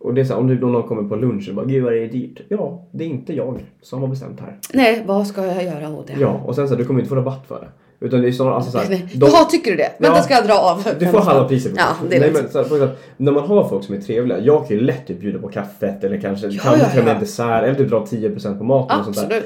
[0.00, 1.84] Och det är så här, om du- om någon kommer på lunch och bara “Gud
[1.84, 2.40] vad det är dyrt”.
[2.48, 4.56] Ja, det är inte jag som har bestämt här.
[4.74, 6.12] Nej, vad ska jag göra åt det?
[6.20, 7.68] Ja, och sen så här, du kommer inte få rabatt för det.
[8.06, 9.92] Utan det är snarare alltså så här, de- Jaha, tycker du det?
[9.98, 10.22] Vänta Ja.
[10.22, 10.82] ska jag dra av?
[10.98, 13.68] Du får halva priset Ja, det är Nej, men, så här, exempel, När man har
[13.68, 14.38] folk som är trevliga.
[14.40, 17.10] Jag kan ju lätt typ bjuda på kaffet eller kanske, Ja, kanske ja, och med
[17.10, 17.14] ja.
[17.14, 19.42] en dessert eller typ dra 10% på maten och sånt där.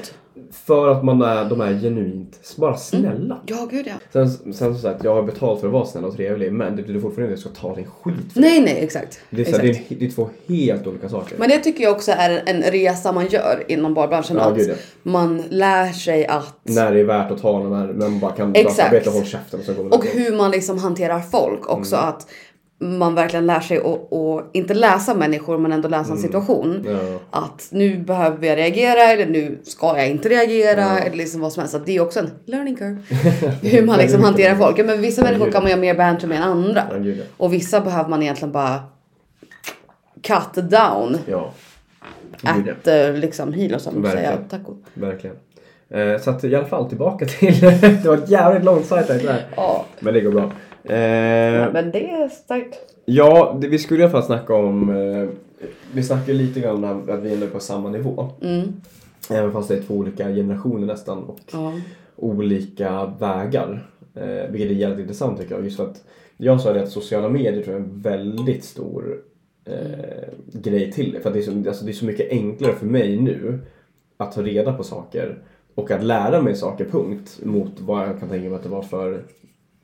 [0.65, 3.37] För att man är, de är genuint bara snälla.
[3.45, 3.93] Ja, gud ja.
[4.13, 6.81] Sen, sen som sagt, jag har betalt för att vara snäll och trevlig men det
[6.81, 9.19] betyder fortfarande inte att jag ska ta din skit för Nej, nej, exakt.
[9.29, 9.41] det.
[9.41, 9.91] är, så här, det, exakt.
[9.91, 11.37] är, det är två helt olika saker.
[11.37, 14.37] Men det tycker jag också är en, resa man gör inom barbranschen.
[14.37, 14.75] Ja, att gud, ja.
[15.03, 16.59] man lär sig att...
[16.63, 18.79] När det är värt att ta, när man bara kan Exakt.
[18.79, 21.95] arbeta och hålla käften och så går Och hur man liksom hanterar folk också.
[21.95, 22.09] Mm.
[22.09, 22.27] Att
[22.79, 26.83] man verkligen lär sig att och inte läsa människor men ändå läsa en situation.
[26.87, 26.97] Mm.
[26.97, 27.19] Ja.
[27.31, 30.99] Att nu behöver jag reagera eller nu ska jag inte reagera Ja.
[30.99, 31.75] eller liksom vad som helst.
[31.75, 32.97] Att det är också en learning curve.
[33.61, 34.79] Hur man liksom hanterar folk.
[34.79, 36.83] Ja, Men vissa människor kan man göra mer banter med än andra.
[37.37, 38.83] Och vissa behöver man egentligen bara
[40.21, 41.17] cut down.
[41.25, 41.53] Ja.
[42.43, 44.75] At uh, liksom heal och som säga taco.
[44.93, 45.35] Verkligen.
[45.89, 49.45] Eh, så att i alla fall tillbaka till, det var ett jävligt långt sajt där.
[49.55, 49.85] Ja.
[49.99, 50.51] Men det går bra.
[50.89, 52.75] Eh, Men det är starkt.
[53.05, 54.89] Ja, det, vi skulle i alla fall snacka om...
[54.89, 55.29] Eh,
[55.93, 58.29] vi snackade lite grann om att vi är på samma nivå.
[58.41, 58.73] Mm.
[59.29, 61.73] Även fast det är två olika generationer nästan och Ja.
[62.15, 63.89] olika vägar.
[64.15, 65.63] Eh, vilket är jävligt intressant tycker jag.
[65.63, 66.03] Just för att
[66.37, 69.21] jag sa det att sociala medier tror jag är en väldigt stor
[69.65, 71.19] eh, grej till det.
[71.19, 73.59] För det är, så, alltså det är så mycket enklare för mig nu
[74.17, 75.37] att ta reda på saker
[75.75, 78.81] och att lära mig saker punkt mot vad jag kan tänka mig att det var
[78.81, 79.23] för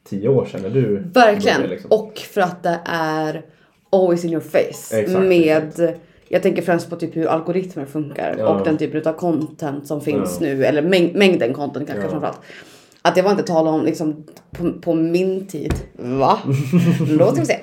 [0.10, 0.82] tio år sedan när du
[1.14, 1.44] Verkligen.
[1.58, 1.92] började, liksom.
[1.92, 3.46] Och för att det är
[3.92, 5.00] always in your face.
[5.00, 5.94] Exakt, med,
[6.28, 8.48] jag tänker främst på typ hur algoritmer funkar Ja.
[8.48, 10.48] och den typen av content som finns Ja.
[10.48, 10.66] nu.
[10.66, 12.10] Eller mäng, mängden content kanske Ja.
[12.10, 12.40] framförallt.
[13.04, 15.74] Att det var inte tal om liksom på, på min tid.
[15.94, 16.40] Va?
[17.08, 17.60] Låt vi se.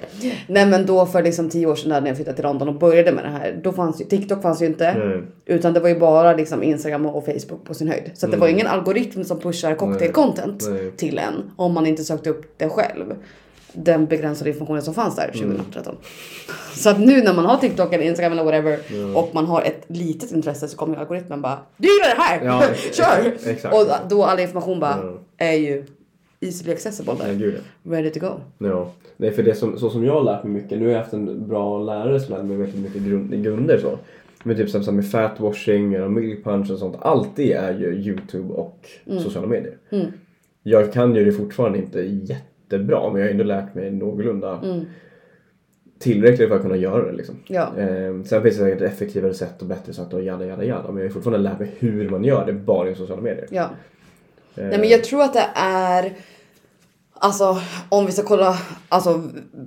[0.47, 3.13] Nej men då för liksom tio år sedan när jag flyttade till London och började
[3.13, 3.61] med det här.
[3.65, 4.95] Då fanns ju TikTok fanns ju inte.
[4.99, 5.23] Nej.
[5.47, 8.11] Utan det var ju bara liksom Instagram och Facebook på sin höjd.
[8.15, 10.93] Så att det var ju ingen algoritm som pushar cocktail content Mm.
[10.97, 11.51] Till en.
[11.57, 13.15] Om man inte sökte upp det själv.
[13.73, 15.97] Den begränsade informationen som fanns där 2013.
[16.75, 18.79] Så att nu när man har TikTok eller Instagram eller whatever
[19.17, 22.45] och man har ett litet intresse så kommer algoritmen bara Du gillar det här!
[22.45, 23.29] Ja, Kör!
[23.35, 23.75] ex- exakt.
[23.75, 25.19] Och då all information bara Ja.
[25.47, 25.85] är ju
[26.41, 27.53] easily accessible där.
[27.85, 27.93] ja.
[27.97, 28.33] Ready to go.
[28.59, 30.99] Ja, nej för det som, så som jag har lärt mig mycket, nu har jag
[31.01, 33.99] haft en bra lärare som lärde mig väldigt mycket grund, grunder så.
[34.43, 38.55] Men typ som, med fatwashing och milk punch och sånt, allt det är ju Youtube
[38.55, 38.79] och
[39.23, 39.77] sociala medier.
[40.63, 42.01] Jag kan ju det fortfarande inte
[42.69, 44.61] jättebra men jag har ändå lärt mig någorlunda
[45.99, 47.35] tillräckligt för att kunna göra det liksom.
[47.47, 47.77] Ja.
[47.79, 50.97] Ehm, sen finns det säkert effektivare sätt och bättre sätt och jada jada jada men
[50.97, 53.47] jag har fortfarande lärt mig hur man gör det bara i sociala medier.
[53.51, 53.71] Ja.
[54.57, 56.13] Ehm, Nej men jag tror att det är
[57.21, 59.23] Alltså om vi ska kolla, alltså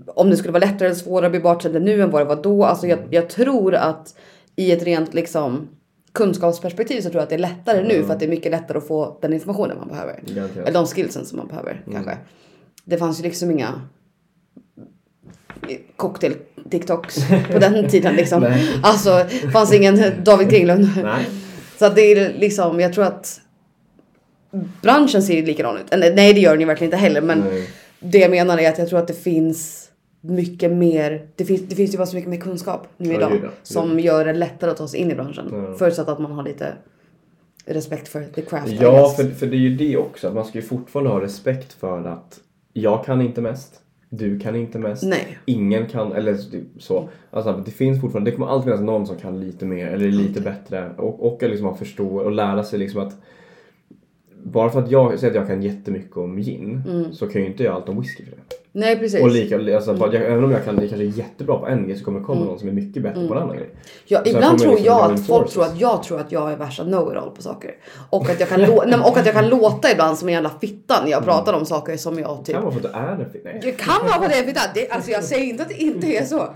[0.07, 2.43] om det skulle vara lättare eller svårare att bli bartender nu än vad det var
[2.43, 2.63] då.
[2.63, 4.15] Alltså jag, jag tror att
[4.55, 5.67] i ett rent liksom
[6.11, 8.77] kunskapsperspektiv så tror jag att det är lättare nu för att det är mycket lättare
[8.77, 10.19] att få den informationen man behöver.
[10.57, 12.17] Eller de skillsen som man behöver kanske.
[12.83, 13.81] Det fanns ju liksom inga
[15.95, 16.33] cocktail
[16.69, 17.15] TikToks
[17.51, 18.41] på den tiden liksom.
[18.41, 18.79] Nej.
[18.83, 20.89] Alltså fanns ingen David Kringlund.
[21.03, 21.29] Nej.
[21.79, 23.41] Så att det är liksom, jag tror att
[24.81, 26.15] branschen ser ju likadan ut.
[26.15, 27.69] Nej det gör den ju verkligen inte heller men Nej.
[27.99, 29.87] det jag menar är att jag tror att det finns
[30.21, 33.49] mycket mer, det finns, det finns ju bara så mycket mer kunskap nu idag ja.
[33.63, 35.47] som gör det lättare att ta sig in i branschen.
[35.51, 35.75] Ja.
[35.77, 36.73] Förutsatt att man har lite
[37.65, 38.71] respekt för the craft.
[38.79, 40.33] Ja, för, för det är ju det också.
[40.33, 42.39] Man ska ju fortfarande ha respekt för att
[42.73, 43.81] jag kan inte mest.
[44.09, 45.03] Du kan inte mest.
[45.03, 45.37] Nej.
[45.45, 46.37] Ingen kan, eller
[46.79, 47.09] så.
[47.31, 50.11] Alltså, det finns fortfarande, det kommer alltid finnas någon som kan lite mer eller är
[50.11, 50.91] lite bättre.
[50.97, 53.17] Och, och liksom att förstå och lära sig liksom att
[54.43, 56.81] bara för att jag säger att jag kan jättemycket om gin
[57.13, 58.60] så kan ju inte jag allt om whisky för det.
[58.73, 59.21] Nej precis.
[59.21, 61.87] Och lika, alltså, bara- jag, även om jag kan, jag kanske är jättebra på en
[61.87, 63.69] grej så kommer det komma någon som är mycket bättre på en annan grej.
[64.05, 66.57] Ja, jag ibland tror liksom jag att folk tror att jag tror att jag är
[66.57, 67.71] värsta know-it-all på saker.
[68.09, 68.69] Och att, jag kan Nej,
[69.05, 71.97] och att jag kan låta ibland som en jävla fitta när jag pratar om saker
[71.97, 73.59] som jag typ Kan vara för att du är en Nej.
[73.63, 74.61] Det kan vara på det fitta.
[74.73, 76.47] Det, alltså jag säger inte att det inte är så.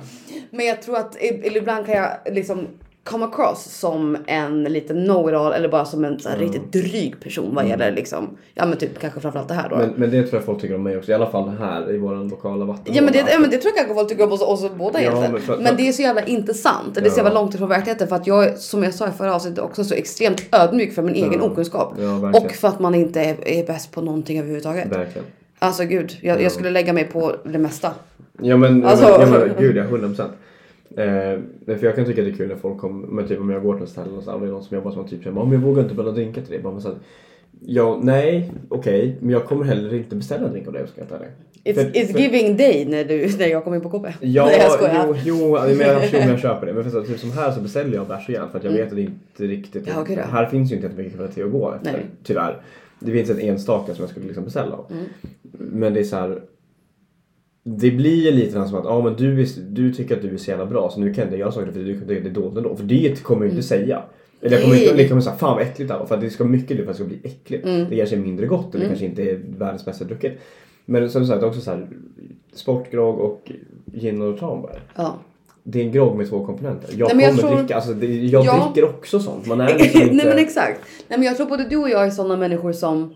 [0.49, 2.67] Men jag tror att ibland kan jag liksom
[3.09, 7.55] come across som en liten know-it-all eller bara som en så här riktigt dryg person
[7.55, 9.75] vad gäller liksom, ja men typ kanske framförallt det här då.
[9.77, 11.11] Men, men det tror jag folk tycker om mig också.
[11.11, 12.93] I alla fall här i vår lokala vatten.
[12.95, 15.01] Ja men, det, ja men det tror jag kanske folk tycker om oss, oss båda
[15.01, 15.31] Ja, egentligen.
[15.31, 16.95] men Men, för- för- det är så jävla inte sant.
[16.95, 17.23] Det är så Ja.
[17.23, 19.93] jävla långt ifrån verkligheten för att jag som jag sa i förra avsnittet också så
[19.95, 21.93] extremt ödmjuk för min egen okunskap.
[21.99, 24.87] Ja, och för att man inte är, är bäst på någonting överhuvudtaget.
[24.91, 25.27] Verkligen.
[25.59, 27.91] Alltså gud, jag, jag skulle lägga mig på det mesta.
[28.41, 30.29] Ja men, Alltså- ja, men, ja, men gud ja, 100%.
[30.97, 31.39] Eh,
[31.77, 33.73] för jag kan tycka det är kul när folk kommer, men typ om jag går
[33.73, 35.51] till ett ställe och så och det är någon som jobbar som typ säger men
[35.51, 36.61] jag vågar inte beställa drinkar till dig.
[36.61, 36.97] Bara, men så här,
[37.65, 41.07] ja, nej, okej, men jag kommer heller inte beställa en drink av dig om jag
[41.07, 41.15] ska.
[41.65, 44.05] It's, För- it's för- giving day när, du, när jag kom in på KB.
[44.21, 45.21] Ja, Nej jag skojar.
[45.25, 46.73] jo, jo men jag köper det.
[46.73, 48.71] Men för så, typ som här så beställer jag bärs och järn för att jag
[48.71, 49.87] vet att det inte riktigt...
[49.89, 50.05] Mm.
[50.09, 50.21] Ja, då.
[50.31, 51.91] här finns ju inte jättemycket kvalitet att gå efter.
[51.91, 52.05] Nej.
[52.23, 52.61] Tyvärr.
[52.99, 54.91] Det finns ett enstaka som jag skulle liksom beställa av.
[54.91, 55.05] Mm.
[55.81, 56.41] Men det är så här.
[57.67, 60.37] Det blir ju lite som att ja, men du, är, du tycker att du är
[60.37, 62.29] så jävla bra så nu kan jag inte göra saker för du tycker att det
[62.29, 62.75] är dåligt ändå.
[62.75, 64.01] För det kommer jag inte säga.
[64.41, 64.95] Eller jag kommer inte Mm.
[64.95, 65.03] Nej.
[65.03, 66.05] liksom säga fan vad äckligt det var.
[66.05, 67.65] För att det ska mycket till för att det ska bli äckligt.
[67.65, 67.89] Mm.
[67.89, 70.37] Det kanske är mindre gott och det kanske inte är världens bästa drucket.
[70.85, 71.87] Men som sagt också så här
[72.53, 73.51] sportgrogg och
[73.93, 74.79] gin och tranbär.
[74.95, 75.15] Ja.
[75.63, 76.89] Det är en grogg med två komponenter.
[76.97, 78.71] Jag Nej, men jag kommer tror- dricka, alltså det, jag Ja.
[78.73, 79.47] dricker också sånt.
[79.47, 80.13] Man är liksom inte...
[80.15, 80.79] Nej men exakt.
[81.07, 83.13] Nej men jag tror både du och jag är sådana människor som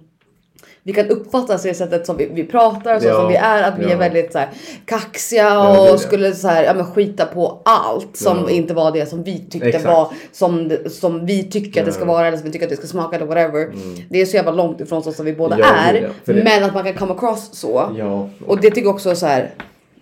[0.83, 3.63] vi kan uppfatta sig i sättet som vi, vi pratar, så Ja, som vi är,
[3.63, 3.89] att vi ja.
[3.89, 4.49] är väldigt så här,
[4.85, 5.97] kaxiga Ja, det och det.
[5.99, 8.49] skulle så här, ja, men skita på allt som Ja.
[8.49, 9.85] inte var det som vi tyckte Exakt.
[9.85, 12.07] var som, det- som vi tycker att det ska Ja.
[12.07, 13.69] vara eller som vi tycker att det ska smaka eller whatever.
[14.09, 15.93] Det är så jävla långt ifrån så som vi båda Ja, är.
[16.01, 16.09] ja.
[16.25, 17.91] Det- Men att man kan come across så.
[17.97, 18.29] Ja.
[18.47, 19.51] Och det tycker jag också så här.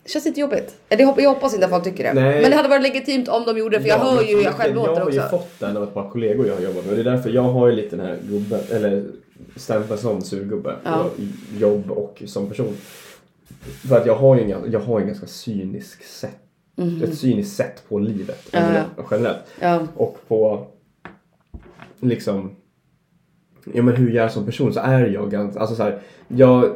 [0.04, 0.76] Det känns inte jobbigt.
[0.90, 2.14] Eller jag hoppas- inte att folk tycker det.
[2.22, 2.42] Nej.
[2.42, 4.44] Men det hade varit legitimt om de gjorde det för jag Ja, hör ju hur
[4.44, 5.30] jag själv låter Jag har ju också.
[5.30, 6.96] fått den av ett par kollegor jag har jobbat med.
[6.96, 9.04] Det är därför jag har ju lite den här gubben, eller
[9.56, 10.76] stämpeln som surgubbe.
[10.84, 11.04] Ja.
[11.04, 11.14] Och
[11.58, 12.74] jobb och som person.
[13.88, 16.38] För att jag har ju en, jag har en ganska cynisk sätt.
[17.04, 18.50] Ett cyniskt sätt på livet.
[18.52, 19.46] Ja, generellt-.
[19.60, 19.88] Ja.
[19.96, 20.68] Och på
[22.00, 22.56] liksom
[23.74, 26.72] Ja men hur jag är som person så är jag ganska, alltså så här, jag,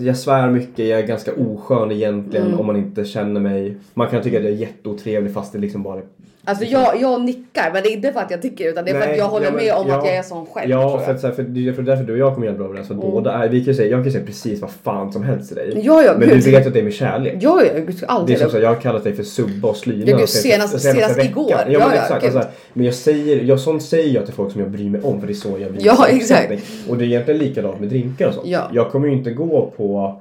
[0.00, 2.60] jag svär mycket, jag är ganska oskön egentligen Mm.
[2.60, 3.76] om man inte känner mig.
[3.94, 6.00] Man kan tycka att jag är jätteotrevlig fast det liksom bara
[6.44, 8.92] Alltså jag, jag nickar men det är inte för att jag tycker utan det är
[8.94, 9.98] för Nej, att jag håller ja, men- med om ja.
[9.98, 10.70] att jag är sån själv.
[10.70, 11.14] Ja, tror för, jag.
[11.14, 12.86] att, så här, för, det- för därför du och jag kommer bra överens.
[12.88, 13.10] För Mm.
[13.10, 15.56] båda är, vi kan ju säga, jag kan säga precis vad fan som helst till
[15.56, 15.80] dig.
[15.84, 16.44] Ja, ja, men gud.
[16.44, 17.34] du vet att det är med kärlek.
[17.40, 18.38] Ja, ja, gud, Det är aldrig.
[18.38, 20.10] som så här, jag har kallat dig för subba och slyna.
[20.10, 21.30] Ja, gud, sen- senast- senast veckan.
[21.30, 21.50] igår.
[21.50, 22.24] Ja, Ja, men ja, exakt.
[22.24, 25.20] Alltså, men jag säger, jag, sånt säger jag till folk som jag bryr mig om
[25.20, 26.52] för det är så jag visar Ja, exakt.
[26.88, 28.46] Och det är egentligen likadant med drinkar och sånt.
[28.46, 28.70] Ja.
[28.72, 30.20] Jag kommer ju inte gå på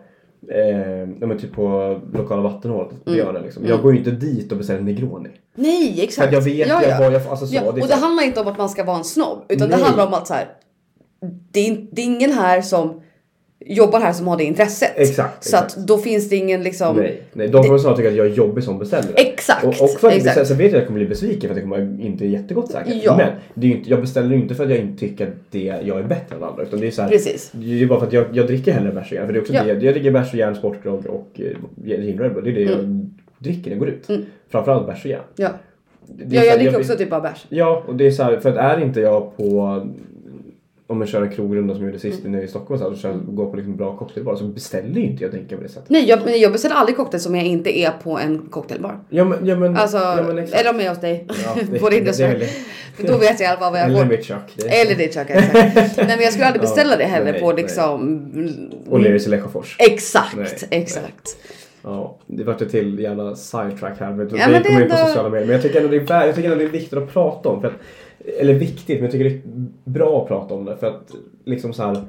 [0.49, 3.15] Eh, typ på lokala vattenhålet, Mm.
[3.15, 3.65] Björnen liksom.
[3.65, 5.29] Jag går ju inte dit och beställer Negroni.
[5.55, 6.33] Nej, exakt.
[6.33, 6.97] jag vet ja, ja.
[6.99, 7.55] vad jag, alltså så.
[7.55, 9.69] Ja, det och det så handlar inte om att man ska vara en snobb utan
[9.69, 9.85] det Nej.
[9.85, 10.47] handlar om att så här,
[11.51, 13.00] det, är, det är ingen här som
[13.65, 14.91] jobbar här som har det intresset.
[14.95, 15.77] Exakt, Så exakt.
[15.77, 16.95] att då finns det ingen liksom.
[16.97, 19.13] Nej, nej, de kommer snarare tycka att jag är jobbig som beställare.
[19.15, 20.47] Exakt, Och, och för att exakt.
[20.47, 22.71] så vet jag att jag kommer bli besviken för att det kommer inte är jättegott
[22.71, 22.95] säkert.
[23.03, 23.17] Ja.
[23.17, 25.59] Men det är inte, jag beställer ju inte för att jag inte tycker att det,
[25.83, 26.63] jag är bättre än andra.
[26.63, 27.51] Utan det är så här, Precis.
[27.53, 29.25] Det är bara för att jag, jag dricker hellre bärs och järn.
[29.25, 29.63] För det är också Ja.
[29.63, 31.45] det, jag dricker bärs och järn, sportgrogg och eh,
[31.85, 32.43] gin Red Bull.
[32.43, 33.05] Det är det jag
[33.37, 34.07] dricker när jag går ut.
[34.51, 35.21] Framförallt bärs och järn.
[35.35, 35.49] Ja,
[36.19, 36.33] Mm.
[36.33, 37.45] ja jag dricker också typ bara bärs.
[37.49, 39.81] Ja, och det är så här, för att är inte jag på
[40.91, 42.41] om jag kör en krogrunda som jag gjorde sist Mm.
[42.43, 45.23] i Stockholm så här, och kör, går på liksom bra cocktailbar så beställer ju inte
[45.23, 45.89] jag drinkar på det sättet.
[45.89, 48.99] Nej, jag, men jag beställer aldrig cocktail som jag inte är på en cocktailbar.
[49.09, 51.27] Ja men, ja, men, Alltså, ja, men eller om jag är hos dig.
[51.45, 52.39] Ja, det- på din restaurang.
[52.95, 54.05] För då vet jag i alla fall vad jag Eller går.
[54.05, 54.53] mitt kök.
[54.55, 55.53] Det Eller ditt kök, exakt.
[55.97, 57.61] Nej men jag skulle aldrig beställa det heller nej, på nej.
[57.61, 58.81] liksom...
[58.89, 59.75] Och Leris i Lesjöfors.
[59.79, 61.37] Exakt, Nej, exakt.
[61.83, 64.11] Ja, det vart ett till jävla sidetrack här.
[64.13, 65.45] Men Ja, det kommer in på ändå- sociala medier.
[65.47, 67.61] Men jag tycker ändå det är, jag tycker ändå det är viktigt att prata om.
[67.61, 67.73] För att,
[68.39, 69.41] eller viktigt, men jag tycker det är
[69.83, 70.77] bra att prata om det.
[70.77, 72.03] För att liksom så här.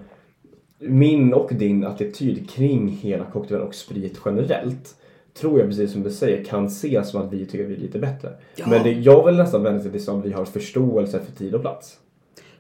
[0.85, 4.97] Min och din attityd kring hela cocktailen och sprit generellt
[5.35, 7.79] tror jag precis som du säger kan ses som att vi tycker att vi är
[7.79, 8.31] lite bättre.
[8.57, 8.65] Ja.
[8.69, 11.61] Men det, jag vill nästan vända sig till att vi har förståelse för tid och
[11.61, 11.99] plats.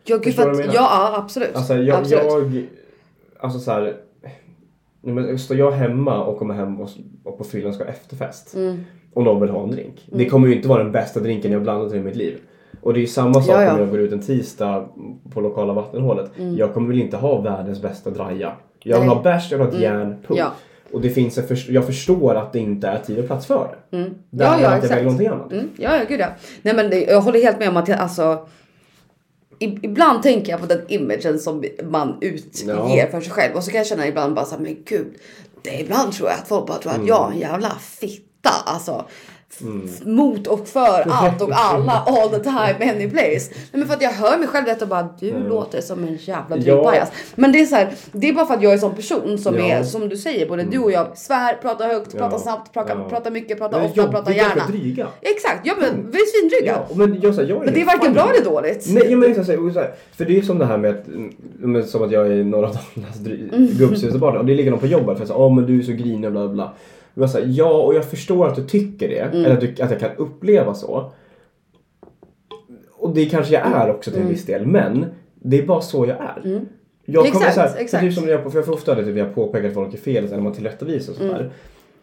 [0.05, 1.51] Ja, gud, för att, ja, absolut.
[1.55, 2.25] Alltså jag, absolut.
[2.55, 2.67] jag
[3.39, 3.97] alltså så här,
[5.01, 6.91] men står jag hemma och kommer hem och,
[7.25, 8.85] och på fyllan ska ha efterfest Mm.
[9.13, 10.07] och någon vill ha en drink.
[10.07, 12.39] Det kommer ju inte vara den bästa drinken jag blandat i mitt liv.
[12.83, 13.73] Och det är ju samma sak Ja, ja.
[13.73, 14.89] om jag går ut en tisdag
[15.33, 16.31] på lokala vattenhålet.
[16.57, 18.53] Jag kommer väl inte ha världens bästa draja.
[18.83, 19.17] Jag vill Nej.
[19.17, 20.39] ha bärs, jag vill ha ett järn, punkt.
[20.39, 20.53] Ja.
[20.93, 23.77] Och det finns en först- jag förstår att det inte är tid och plats för
[23.91, 23.97] det.
[23.97, 24.15] Mm.
[24.31, 25.53] Där Ja, ja, att jag väljer någonting annat.
[25.53, 25.69] Mm.
[25.77, 26.27] Ja, ja, gud ja.
[26.63, 28.47] Nej men det, jag håller helt med om att jag, alltså.
[29.59, 33.07] Ibland tänker jag på den imagen som man utger Ja.
[33.11, 35.07] för sig själv och så kan jag känna ibland bara så här, men gud.
[35.63, 37.03] Det, ibland tror jag att folk bara tror Mm.
[37.03, 38.51] att jag är en jävla fitta.
[38.67, 39.05] Alltså.
[39.61, 43.51] F- Mot och för allt och alla all the time any place.
[43.51, 46.17] Nej, men för att jag hör mig själv detta och bara du låter som en
[46.17, 46.69] jävla Mm.
[46.69, 46.75] Ja.
[46.75, 47.09] drypajas.
[47.35, 49.39] Men det är så här, det är bara för att jag är en sån person
[49.39, 49.61] som Ja.
[49.65, 49.79] Mm.
[49.81, 52.39] är som du säger både du och jag svär, pratar högt, pratar Ja.
[52.39, 53.09] snabbt, pratar, Ja.
[53.09, 54.67] pratar mycket, pratar Men ofta, pratar gärna.
[54.67, 55.07] dryga.
[55.21, 56.79] Exakt, ja men vi är svindryga.
[56.89, 58.87] Ja, men jag, så här, jag Men det är varken bra med eller dåligt.
[58.89, 61.07] Nej, jag menar så här, så här, för det är som det här med att,
[61.07, 63.67] mm, men som att jag är norra Dalarnas dry- Mm.
[63.79, 65.93] gubbsysterbarn och det är likadant på jobbet för att säga, oh, men du är så
[65.93, 66.73] grinig och bla bla,
[67.15, 67.23] bla.
[67.25, 69.45] Och jag säger ja och jag förstår att du tycker det, Mm.
[69.45, 71.13] eller att, du, att jag kan uppleva så.
[72.93, 74.29] Och det kanske jag är också till Mm.
[74.29, 76.61] en viss del, men det är bara så jag är.
[77.05, 78.03] Jag kommer Exakt, så här, exakt.
[78.05, 79.99] Typ som när jag, för jag får ofta det, typ, jag påpekar att folk är
[79.99, 81.51] fel eller man tillrättavisar och sånt Mm.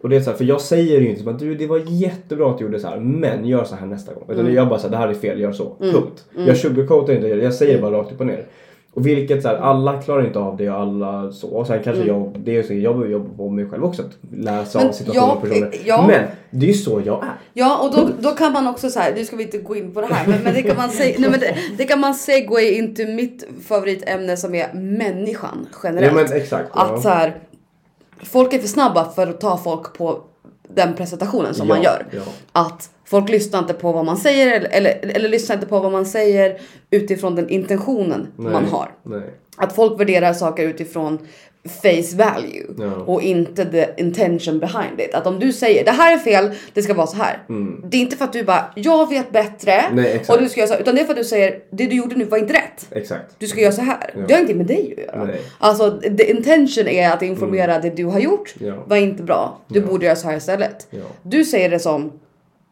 [0.01, 1.81] Och det är så här, för jag säger ju inte som att du det var
[1.85, 4.23] jättebra att du gjorde så här men gör så här nästa gång.
[4.29, 5.75] Utan jag bara så här, det här är fel, gör så.
[5.79, 6.25] Punkt.
[6.47, 8.45] Jag sugarcoatar inte, jag säger det bara rakt upp och ner.
[8.93, 11.47] Och vilket så här, alla klarar inte av det och alla så.
[11.47, 14.01] Och sen kanske jag, det är så, jag behöver jobba på mig själv också.
[14.01, 15.71] Att läsa Men av situationer och personer.
[15.85, 16.07] ja.
[16.07, 17.33] Men det är ju så jag är.
[17.53, 19.93] Ja och då, då kan man också så här, nu ska vi inte gå in
[19.93, 22.13] på det här men, men det kan man säga, nej, men det, det kan man
[22.15, 26.15] segway into mitt favoritämne som är människan generellt.
[26.17, 26.69] Ja men exakt.
[26.75, 26.81] Ja.
[26.81, 27.37] Att så här,
[28.23, 30.19] folk är för snabba för att ta folk på
[30.75, 32.05] den presentationen som Ja, man gör.
[32.11, 32.21] ja.
[32.51, 35.91] Att folk lyssnar inte på vad man säger eller, eller, eller lyssnar inte på vad
[35.91, 36.59] man säger
[36.91, 38.91] utifrån den intentionen Nej, man har.
[39.03, 39.21] Nej.
[39.57, 41.19] Att folk värderar saker utifrån
[41.81, 42.93] face value Ja.
[42.95, 45.13] och inte the intention behind it.
[45.13, 47.39] Att om du säger det här är fel, det ska vara så här.
[47.83, 49.95] Det är inte för att du bara, jag vet bättre Mm.
[49.95, 51.85] Nej, och du ska göra så här, utan det är för att du säger det
[51.87, 52.87] du gjorde nu var inte rätt.
[52.91, 53.35] Exakt.
[53.37, 54.25] Du ska göra så här.
[54.27, 55.25] Det har inte med dig att göra.
[55.25, 55.41] Nej.
[55.57, 58.73] Alltså the intention är att informera det du har gjort Ja.
[58.87, 59.61] var inte bra.
[59.67, 60.87] Du borde göra så här istället.
[60.89, 60.99] Ja.
[61.23, 62.11] Du säger det som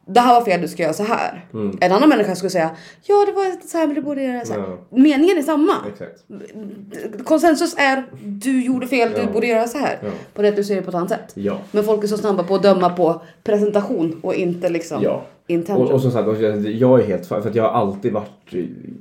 [0.10, 1.46] det här var fel, du ska göra så här.
[1.54, 1.78] Mm.
[1.82, 2.72] En annan människa skulle säga
[3.04, 4.60] ja det var så här men du borde göra så här.
[4.60, 4.78] Ja.
[4.90, 5.74] Meningen är samma.
[5.88, 6.24] Exakt.
[7.26, 9.22] Konsensus är du gjorde fel, Ja.
[9.26, 10.00] du borde göra så här.
[10.04, 10.10] Ja.
[10.34, 11.32] På det du säger det på ett annat sätt.
[11.34, 11.58] Ja.
[11.72, 15.26] Men folk är så snabba på att döma på presentation och inte liksom Ja.
[15.48, 15.88] intention.
[15.88, 16.28] Och, och som sagt,
[16.66, 18.52] jag är helt för att jag har alltid varit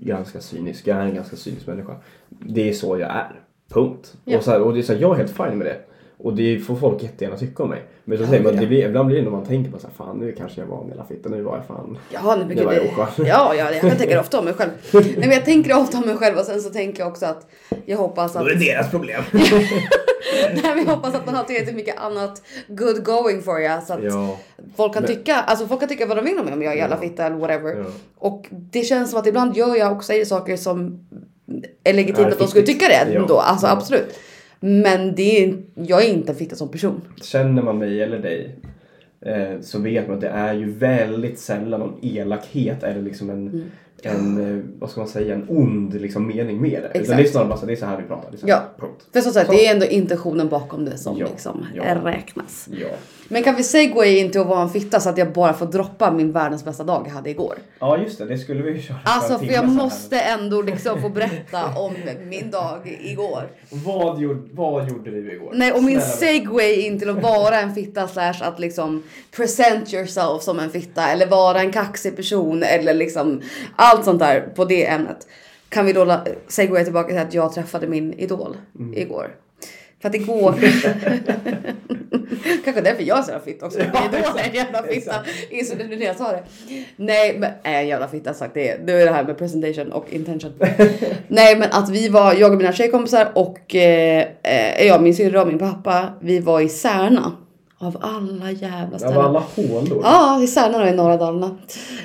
[0.00, 0.86] ganska cynisk.
[0.86, 1.92] Jag är en ganska cynisk människa.
[2.28, 3.40] Det är så jag är.
[3.68, 4.14] Punkt.
[4.24, 5.76] Och, så här, och det är så här, jag är helt fine med det.
[6.18, 7.82] Och det får folk jättegärna tycka om mig.
[8.04, 8.60] Men så säger man, ja.
[8.60, 10.68] det blir, ibland blir det när man tänker på så här, fan nu kanske jag
[10.68, 11.98] var en jävla fitta, nu var jag fan.
[12.10, 12.80] Ja, men Det gud, var det,
[13.16, 14.70] jag ja, ja, jag tänker ofta om mig själv.
[14.92, 17.46] Nej, men jag tänker ofta om mig själv och sen så tänker jag också att
[17.86, 18.42] jag hoppas att...
[18.44, 19.22] Då är det deras problem.
[20.52, 23.92] Nej, men jag hoppas att man har tillräckligt mycket annat good going for you så
[23.92, 24.36] att ja.
[24.76, 26.72] folk kan Men- tycka, alltså folk kan tycka vad de vill om mig om jag
[26.72, 27.74] är jävla fitta eller whatever.
[27.76, 27.84] Ja.
[28.18, 31.06] Och det känns som att ibland gör jag och säger saker som
[31.84, 33.20] är legitimt att de skulle tycka det Ja.
[33.20, 33.38] ändå.
[33.38, 33.72] Alltså Ja.
[33.72, 34.18] absolut.
[34.66, 37.00] Men det är, jag är inte en fitta som person.
[37.22, 38.54] Känner man mig eller dig
[39.62, 43.66] så vet man att det är ju väldigt sällan någon elakhet eller liksom en,
[44.04, 44.36] Mm.
[44.36, 46.88] en eh, vad ska man säga, en ond liksom, mening med det.
[46.88, 47.18] Utan Exakt.
[47.18, 48.30] det är snarare bara så, det är så här vi pratar.
[48.30, 48.62] Det så här, Ja.
[48.80, 49.06] Punkt.
[49.12, 51.26] För som sagt, det är ändå intentionen bakom det som Ja.
[51.26, 51.82] liksom Ja.
[52.04, 52.68] räknas.
[52.80, 52.88] Ja.
[53.28, 55.66] Men kan vi segway in till att vara en fitta så att jag bara får
[55.66, 57.54] droppa min världens bästa dag jag hade igår?
[57.78, 58.24] ja, just det.
[58.24, 59.66] Det skulle vi ju köra Alltså för jag här.
[59.74, 61.94] måste ändå liksom få berätta om
[62.28, 63.42] min dag igår.
[63.70, 65.52] Vad gjorde, vad gjorde du igår?
[65.54, 69.02] Nej och min Snälla segway in till att vara en fitta slash att liksom
[69.36, 73.42] present yourself som en fitta eller vara en kaxig person eller liksom
[73.76, 75.26] allt sånt där på det ämnet.
[75.68, 78.94] Kan vi då segwaya tillbaka till att jag träffade min idol Mm.
[78.98, 79.30] igår.
[80.02, 80.54] För att igår...
[82.64, 83.78] Kanske därför jag är så jävla fitt också.
[83.78, 85.14] Min idol är en jävla fitta.
[85.50, 86.42] Insåg det nu när jag sa det.
[86.96, 88.80] Nej men är en jävla fitta sagt det.
[88.84, 90.52] Nu är det här med presentation och intention.
[91.28, 95.42] Nej men att vi var, jag och mina tjejkompisar och eh, eh, jag, min syrra
[95.42, 96.08] och min pappa.
[96.20, 97.32] Vi var i Särna.
[97.78, 99.16] Av alla jävla ställen.
[99.16, 100.00] Av alla hålor.
[100.02, 101.56] Ja, i Särna då, i norra Dalarna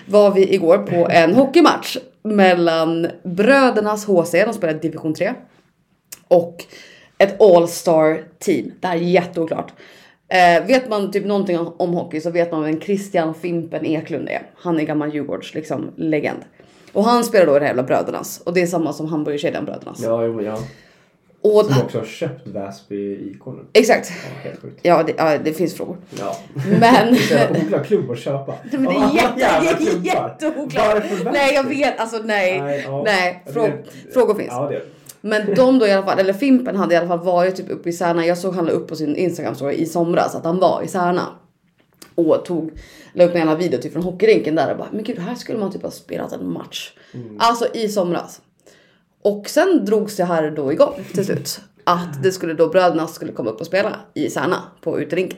[0.05, 5.33] var vi igår på en hockeymatch mellan Brödernas HC, de spelar division 3,
[6.27, 6.65] och
[7.17, 8.71] ett all-star team.
[8.79, 9.73] Det här är jätteoklart.
[10.27, 14.29] Eh, vet man typ någonting om, om hockey så vet man vem Christian Fimpen Eklund
[14.29, 14.41] är.
[14.55, 16.39] Han är gammal Djurgårds liksom legend.
[16.93, 18.41] Och han spelar då i det här jävla Brödernas.
[18.45, 20.01] Och det är samma som hamburgerkedjan Brödernas.
[20.03, 20.57] Ja, jo, ja.
[21.43, 23.65] Och, Som också har köpt Väsby IK nu.
[23.73, 24.09] exakt.
[24.09, 24.79] Ja, helt sjukt.
[24.81, 25.97] Ja det, ja, det finns frågor.
[26.19, 26.37] Ja.
[26.79, 27.13] Men...
[27.65, 28.53] Oklar klubb att köpa.
[28.71, 31.03] Men det är alla jätte, jätteoklart.
[31.33, 32.61] Nej jag vet, alltså nej.
[32.61, 33.51] Nej, Nej, ja.
[33.51, 34.47] frå Det- frågor finns.
[34.51, 34.81] Ja, det
[35.21, 37.89] Men de då i alla fall, eller Fimpen hade i alla fall varit typ uppe
[37.89, 38.25] i Särna.
[38.25, 40.87] Jag såg han la upp på sin Instagram story i somras att han var i
[40.87, 41.27] Särna.
[42.15, 42.71] Och tog,
[43.13, 45.59] la upp en jävla video typ från hockeyrinken där och bara, men gud här skulle
[45.59, 46.91] man typ ha spelat en match.
[47.39, 48.41] Alltså i somras.
[49.21, 51.59] Och sen drogs det här då igång till slut.
[51.83, 55.37] Att det skulle då bröderna skulle komma upp och spela i Särna på uterinken.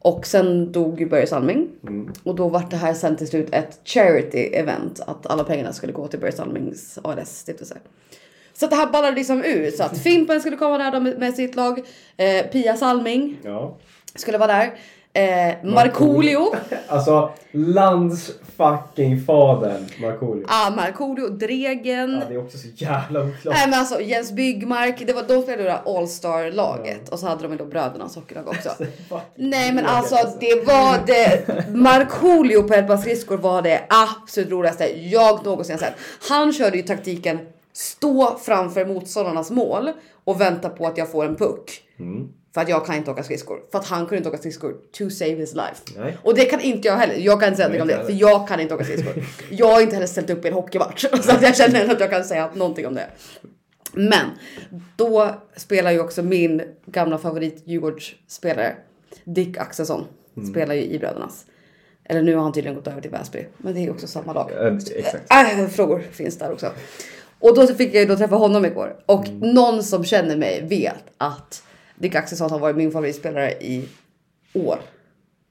[0.00, 1.68] Och sen dog ju Börje Salming.
[2.22, 5.00] Och då var det här sen till slut ett charity event.
[5.06, 7.76] Att alla pengarna skulle gå till Börje Salmings ALS-stiftelse.
[8.54, 9.76] Så att det här ballade liksom ut.
[9.76, 11.78] Så att Fimpen skulle komma där med sitt lag.
[12.16, 13.76] Eh, Pia Salming Ja.
[14.14, 14.74] skulle vara där.
[15.12, 16.54] Eh, Markoolio.
[16.88, 20.44] Alltså, lands fucking fadern Markoolio.
[20.48, 21.28] Ah, Markoolio.
[21.28, 22.18] Dregen.
[22.20, 23.54] Ja, det är också så jävla oklart.
[23.54, 27.26] Nej men alltså Jens Byggmark, det var, de spelade det där All-star laget och så
[27.26, 28.70] hade de ju då brödernas hockeylag också.
[29.34, 34.98] Nej men alltså det var det, Markoolio på ett par skridskor var det absolut roligaste
[35.08, 35.94] jag någonsin sett.
[36.28, 37.38] Han körde ju taktiken
[37.72, 39.90] stå framför motståndarnas mål
[40.24, 41.82] och vänta på att jag får en puck.
[42.54, 43.60] För att jag kan inte åka skridskor.
[43.72, 45.82] För att han kunde inte åka skridskor to save his life.
[45.96, 46.16] Nej.
[46.22, 47.14] Och det kan inte jag heller.
[47.14, 48.06] Jag kan inte säga någonting om det.
[48.12, 49.14] För jag kan inte åka skridskor.
[49.50, 51.04] Jag har inte heller ställt upp i en hockeymatch.
[51.22, 53.06] Så att jag känner att jag kan säga någonting om det.
[53.92, 54.26] Men
[54.96, 58.76] då spelar ju också min gamla favorit Djurgårdsspelare
[59.24, 60.04] Dick Axelsson
[60.36, 60.50] Mm.
[60.50, 61.44] spelar ju i Brödernas.
[62.04, 63.46] Eller nu har han tydligen gått över till Väsby.
[63.58, 64.50] Men det är också samma lag.
[64.52, 65.32] Eh, exakt.
[65.60, 66.70] Äh, frågor finns där också.
[67.38, 68.96] Och då fick jag ju då träffa honom igår.
[69.06, 69.38] Och Mm.
[69.54, 71.62] någon som känner mig vet att
[71.98, 73.88] Dick Axelsson har varit min favoritspelare i
[74.52, 74.78] år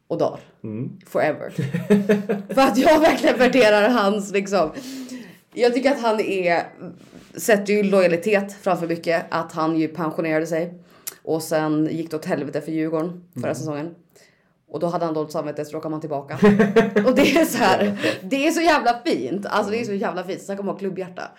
[0.08, 0.40] och dagar.
[0.64, 1.00] Mm.
[1.06, 1.50] Forever.
[2.54, 4.72] För att jag verkligen värderar hans liksom.
[5.54, 6.64] Jag tycker att han är,
[7.36, 9.26] sätter ju lojalitet framför mycket.
[9.30, 10.74] Att han ju pensionerade sig.
[11.24, 13.96] Och sen gick det åt helvete för Djurgården förra säsongen.
[14.70, 16.34] Och då hade han dåligt samvete så då kom han tillbaka.
[17.06, 19.46] och det är så här, det är så jävla fint.
[19.46, 20.42] Alltså det är så jävla fint.
[20.42, 21.32] Snacka om att ha klubbhjärta.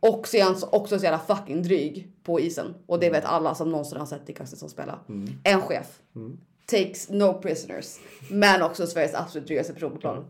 [0.00, 2.74] Och så är han så- också så jävla fucking dryg på isen.
[2.86, 4.98] Och det vet alla som någonsin har sett Dick Axelsson spela.
[5.44, 5.86] En chef.
[6.66, 7.96] Takes no prisoners.
[8.30, 10.24] Men också Sveriges absolut drygaste person på planen.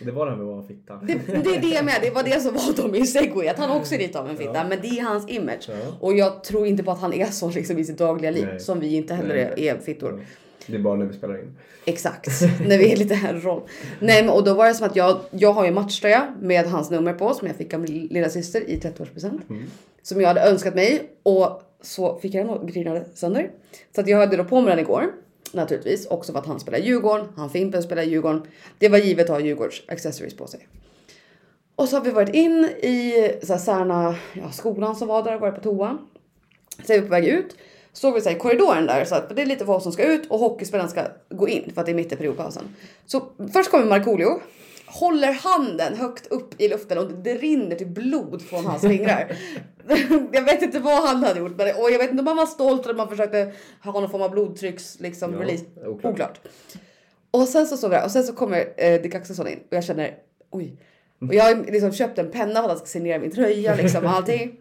[0.00, 0.94] Det var här med att vara en fitta.
[0.94, 1.94] Det, det är det med.
[2.02, 3.48] Det var det som var Tommy Segway.
[3.48, 4.64] Att han också är lite av en fitta.
[4.68, 5.68] Men det är hans image.
[5.68, 5.76] Ja.
[6.00, 8.46] Och jag tror inte på att han är så liksom i sitt dagliga liv.
[8.46, 8.60] Nej.
[8.60, 10.26] Som vi inte heller Nej, är, är fittor.
[10.66, 11.56] Det är bara när vi spelar in.
[11.84, 12.28] Exakt,
[12.68, 13.62] när vi är lite här roll.
[14.00, 16.90] Nej men och då var det som att jag, jag har ju matchtröja med hans
[16.90, 19.40] nummer på som jag fick av min lilla syster i 30-årspresent.
[20.02, 23.50] Som jag hade önskat mig och så fick jag den och grinade sönder.
[23.94, 25.04] Så att jag hade då på mig den igår.
[25.52, 28.42] Naturligtvis också för att han spelar Djurgården, han Fimpen spelar Djurgården.
[28.78, 30.68] Det var givet att ha Djurgårds accessories på sig.
[31.76, 35.34] Och så har vi varit in i så här, Särna, ja, skolan som var där
[35.34, 35.98] och varit på toa.
[36.86, 37.56] Så är vi på väg ut.
[37.96, 40.30] Står vi så i korridoren där så att det är lite folk som ska ut
[40.30, 42.62] och hockeyspelaren ska gå in för att det är mitt i periodpausen.
[43.06, 44.40] Så först kommer Markoolio.
[44.86, 49.36] Håller handen högt upp i luften och det rinner till blod från hans fingrar.
[50.32, 52.46] jag vet inte vad han hade gjort men, och jag vet inte om han var
[52.46, 53.52] stolt eller om han försökte
[53.84, 55.64] ha någon form av blodtrycks liksom Ja, release.
[55.86, 56.12] oklart.
[56.12, 56.40] Oklart.
[57.30, 59.76] Och sen så står vi där och sen så kommer eh, Dick Axelsson in och
[59.76, 60.14] jag känner
[60.50, 60.76] oj.
[61.20, 64.04] Och jag har liksom köpt en penna för att han ska signera min tröja liksom
[64.04, 64.58] och allting.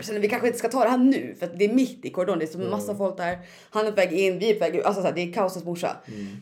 [0.00, 2.38] Känner vi kanske inte ska ta det här nu för det är mitt i korridoren.
[2.38, 3.38] Det är så massa folk där.
[3.70, 4.84] Han är på väg in, vi är på väg ut.
[4.84, 5.96] Alltså så här, det är kaosets morsa.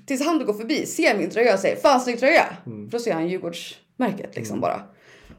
[0.07, 2.45] Tills han går förbi, ser min tröja och säger fan snygg tröja.
[2.65, 4.83] För då ser han Djurgårdsmärket liksom bara.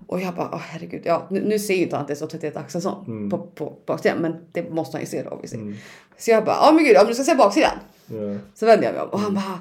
[0.07, 2.27] Och jag bara, åh herregud, ja nu, nu ser ju inte han att det står
[2.27, 4.17] 31 Axelsson på, på baksidan.
[4.17, 5.73] Men det måste han ju se då obviously.
[6.17, 7.77] Så jag bara, ja men gud om du ska se baksidan.
[8.05, 8.15] Ja.
[8.55, 9.59] Så vände jag mig om och han bara,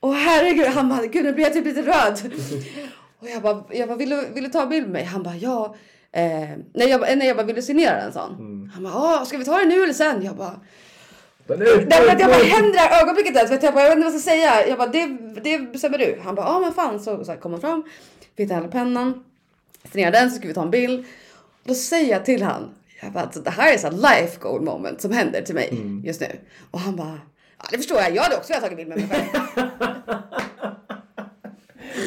[0.00, 2.32] åh herregud, han bara, gud nu blir jag typ lite röd.
[3.18, 5.04] och jag bara, jag bara vill, du, vill du ta en bild med mig?
[5.04, 5.74] Han bara, ja.
[6.12, 8.12] Eh, nej, jag, nej, jag bara, vill du signera den?
[8.12, 8.70] sa han.
[8.74, 10.22] Han bara, "Ja, ska vi ta det nu eller sen?
[10.24, 10.60] Jag bara,
[11.46, 13.50] därför att jag bara händer det här ögonblicket ens.
[13.50, 14.66] Vet jag, bara, jag vet inte vad jag ska säga.
[14.68, 15.06] Jag bara, det,
[15.42, 16.20] det bestämmer du.
[16.24, 17.00] Han bara, ja men fan.
[17.00, 17.84] Så, så här, kom han fram,
[18.36, 19.24] fick hela pennan,
[19.92, 21.04] signerade den så skulle vi ta en bild.
[21.64, 25.00] Då säger jag till han, jag bara, alltså, det här är så life goal moment
[25.00, 26.40] som händer till mig just nu.
[26.70, 27.20] Och han bara,
[27.58, 28.14] ja det förstår jag.
[28.16, 29.26] Jag hade också velat tagit bild med mig själv.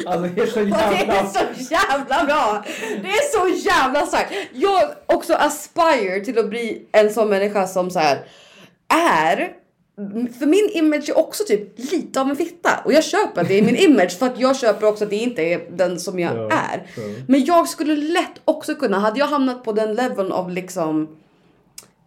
[0.06, 1.26] Alltså det är så Och det är jävla...
[1.28, 2.64] så jävla bra!
[3.02, 4.32] Det är så jävla starkt!
[4.52, 8.18] Jag också aspire till att bli en sån människa som så här
[8.88, 9.52] är
[10.38, 13.58] för min image är också typ lite av en fitta och jag köper att det
[13.58, 16.36] är min image för att jag köper också att det inte är den som jag
[16.36, 16.86] Ja, är.
[16.96, 17.02] ja.
[17.28, 21.16] Men jag skulle lätt också kunna, hade jag hamnat på den leveln av liksom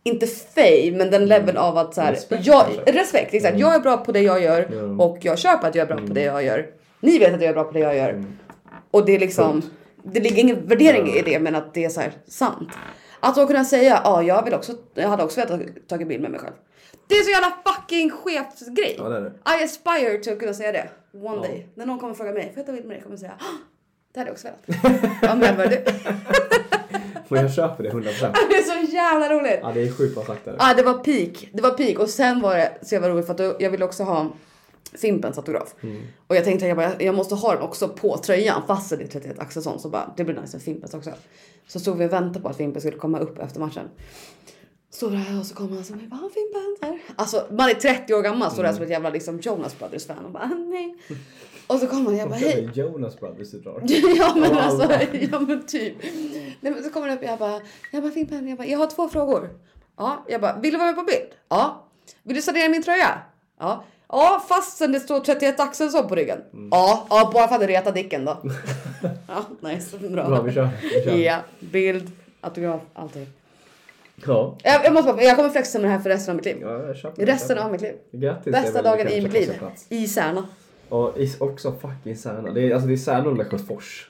[0.04, 3.60] inte fame men den leveln av att så här, Respekt jag, respekt exakt.
[3.60, 4.68] Jag är bra på det jag gör
[5.02, 6.66] och jag köper att jag är bra på det jag gör.
[7.00, 8.24] Ni vet att jag är bra på det jag gör.
[8.92, 9.62] Och det är liksom,
[10.04, 12.70] det ligger ingen värdering i det men att det är så här sant.
[13.20, 16.22] Att då kunna säga ja jag vill också, jag hade också velat ta en bild
[16.22, 16.54] med mig själv.
[17.08, 18.96] Det är så jävla fucking chefsgrej.
[18.98, 19.62] Ja, det är det.
[19.62, 20.90] I aspire to kunna säga det.
[21.14, 21.42] One Ja.
[21.42, 21.68] day.
[21.76, 23.02] När någon kommer fråga mig, får jag ta bild med dig?
[23.04, 23.44] Kommer jag säga, "Ah,
[24.14, 25.04] det hade jag också velat.
[25.22, 25.84] ja men vad du.
[27.32, 28.34] Men jag köper det 100%.
[28.50, 29.60] Det är så jävla roligt.
[29.62, 30.56] Ja det är sjukt bra sagt det.
[30.60, 31.50] Ja, det var peak.
[31.54, 34.04] Det var peak och sen var det så jävla roligt för att jag ville också
[34.04, 34.28] ha
[34.98, 35.76] Fimpens autograf.
[36.28, 39.08] Och jag tänkte jag, bara, jag måste ha den också på tröjan fast det är
[39.08, 41.12] 31 Axelsson så bara det blir nice med Fimpens också.
[41.68, 43.90] Så stod vi och väntade på att Fimpen skulle komma upp efter matchen.
[44.92, 47.00] Stod där och så kom han så bara "Ah, Fimpen där.
[47.16, 50.26] Alltså man är 30 år gammal står där som ett jävla liksom Jonas Brothers fan
[50.26, 50.96] och bara "Ah, nej.
[51.68, 52.70] Och så kom han och jag bara hej.
[52.74, 53.84] Jonas Brothers du drar.
[54.18, 54.92] ja men Av alltså,
[55.32, 55.94] ja men typ.
[56.62, 58.88] Nej, men så kommer det upp jag bara, jag bara Fimpen, jag bara, jag har
[58.88, 59.50] två frågor.
[59.98, 61.30] Ja, jag bara, vill du vara med på bild?
[61.50, 61.86] Ja.
[62.24, 63.20] Vill du signera min tröja?
[63.60, 63.84] Ja.
[64.12, 66.38] Ja, fastän det står 31 Axelsson på ryggen.
[66.72, 68.38] Ja, ja, bara för att reta Dicken då.
[69.28, 70.28] ja, nice, bra.
[70.28, 70.70] Bra vi kör.
[70.82, 71.16] Vi kör.
[71.18, 72.12] Ja, bild,
[72.42, 73.28] autograf, allting.
[74.26, 74.58] Ja.
[74.64, 76.58] Jag, jag måste bara, jag kommer flexa med det här för resten av mitt liv.
[76.62, 76.70] Ja,
[77.04, 77.26] jag det.
[77.26, 77.96] Resten av mitt liv.
[78.12, 78.46] Grattis.
[78.46, 79.54] det Bästa dagen i mitt liv.
[79.90, 80.48] I Särna.
[80.90, 82.52] Och is- också fucking Särna.
[82.52, 84.10] Det är, alltså det är Särna och Lesjöfors.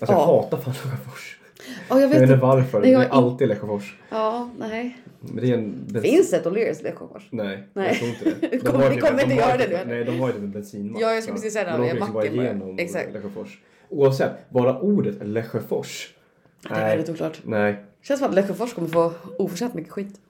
[0.00, 0.26] Alltså jag Ja.
[0.26, 1.33] hatar fan Lesjöfors.
[1.68, 2.80] Ja, jag Jag vet vet inte varför.
[2.80, 3.98] Nej, Det jag är har in- alltid Lesjöfors.
[4.10, 4.98] Ja, nej.
[5.20, 5.88] Det är en.
[6.02, 7.28] Finns det ett O'Learys i Lesjöfors?
[7.30, 7.86] Nej, Nej.
[7.88, 8.56] jag tror inte det.
[8.64, 9.94] De kommer- ju- kommer inte göra ju- det nu.
[9.94, 11.02] Nej, de har ju typ en bensinmack.
[11.02, 11.70] Ja, jag skulle precis säga det.
[11.70, 13.12] De Det är finns ju bara igenom Exakt.
[13.12, 13.60] Lesjöfors.
[13.88, 16.14] Oavsett, bara ordet Lesjöfors.
[16.62, 17.40] Det är väldigt oklart.
[17.44, 20.20] Nej, Känns som att Lesjöfors kommer få oförtjänt mycket skit.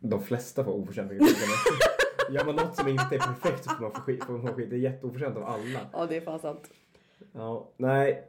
[0.00, 1.38] de flesta får oförtjänt mycket skit.
[2.30, 4.24] Gör man något som inte är perfekt så får man få skit.
[4.24, 4.70] Får man få skit.
[4.70, 5.80] Det är jätteoförtjänt av alla.
[5.92, 6.60] Ja, det är fan sant.
[7.32, 8.22] Ja, nej.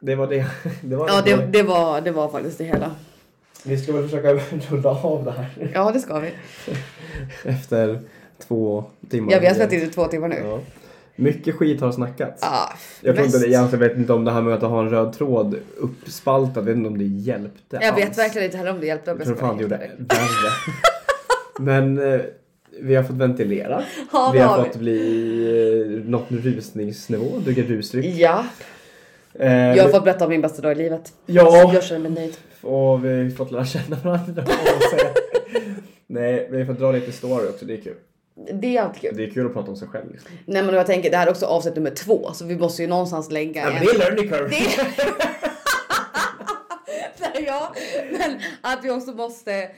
[0.00, 0.46] Det var det.
[0.82, 2.90] det, var Ja, det, det, var, det var faktiskt det hela.
[3.64, 4.32] Vi ska väl försöka
[4.70, 5.70] runda av det här.
[5.74, 6.30] Ja, det ska vi.
[7.44, 8.00] Efter
[8.38, 9.32] två timmar.
[9.32, 10.36] Ja, vi har in i två timmar nu.
[10.44, 10.60] Ja.
[11.16, 12.42] Mycket skit har snackats.
[12.42, 14.90] Ah, Jag tror inte det, jag vet inte om det här med att ha en
[14.90, 18.18] röd tråd uppspaltad, jag vet inte om det hjälpte Jag vet alls.
[18.18, 19.10] verkligen inte heller om det hjälpte.
[19.10, 19.90] Jag tror fan det gjorde värre.
[21.58, 22.20] Men eh,
[22.80, 23.82] vi har fått ventilera.
[24.12, 24.80] Ja, vi har har fått vi.
[24.80, 28.16] bli eh, nått rusningsnivå, dricka rusdryck.
[28.16, 28.44] Ja,
[29.32, 31.12] jag har fått berätta om min bästa dag i livet.
[31.26, 31.70] Ja.
[31.74, 32.36] Jag känner mig nöjd.
[32.60, 34.44] Och vi har fått lära känna varandra.
[36.06, 37.96] Nej, vi har fått dra lite story också, det är kul.
[38.52, 39.16] Det är alltid kul.
[39.16, 40.12] Det är kul att prata om sig själv.
[40.12, 40.30] Liksom.
[40.44, 42.88] Nej men jag tänker det här är också avsnitt nummer två så vi måste ju
[42.88, 43.84] någonstans lägga Ja, en...
[43.84, 44.50] det är learning curve.
[47.20, 47.74] Nej, ja,
[48.18, 49.70] men att vi också måste...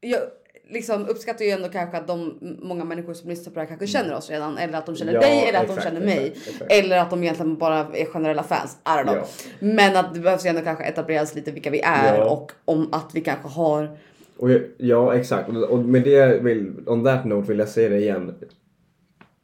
[0.00, 0.20] Jag
[0.68, 3.86] liksom uppskattar ju ändå kanske att de många människor som lyssnar på det här kanske
[3.86, 4.58] känner oss redan.
[4.58, 6.26] Eller att de känner Ja, dig eller att exakt, de känner mig.
[6.28, 6.72] exakt, exakt.
[6.72, 8.76] Eller att de egentligen bara är generella fans.
[8.84, 9.16] I don't know.
[9.16, 9.24] Ja.
[9.58, 12.24] Men att det behövs ju ändå kanske etableras lite vilka vi är Ja.
[12.30, 13.98] och om att vi kanske har...
[14.36, 14.48] Och
[14.78, 15.48] ja, exakt.
[15.48, 18.34] Och- Och med det vill, on that note vill jag säga det igen.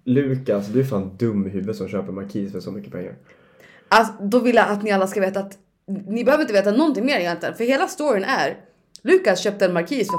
[0.04, 3.14] Lukas, du är fan dum i huvudet som köper Markis för så mycket pengar.
[3.88, 5.58] Alltså, då vill jag att ni alla ska veta att
[6.08, 7.54] ni behöver inte veta någonting mer egentligen.
[7.54, 8.56] För hela storyn är
[9.02, 10.16] Lukas köpte en markis för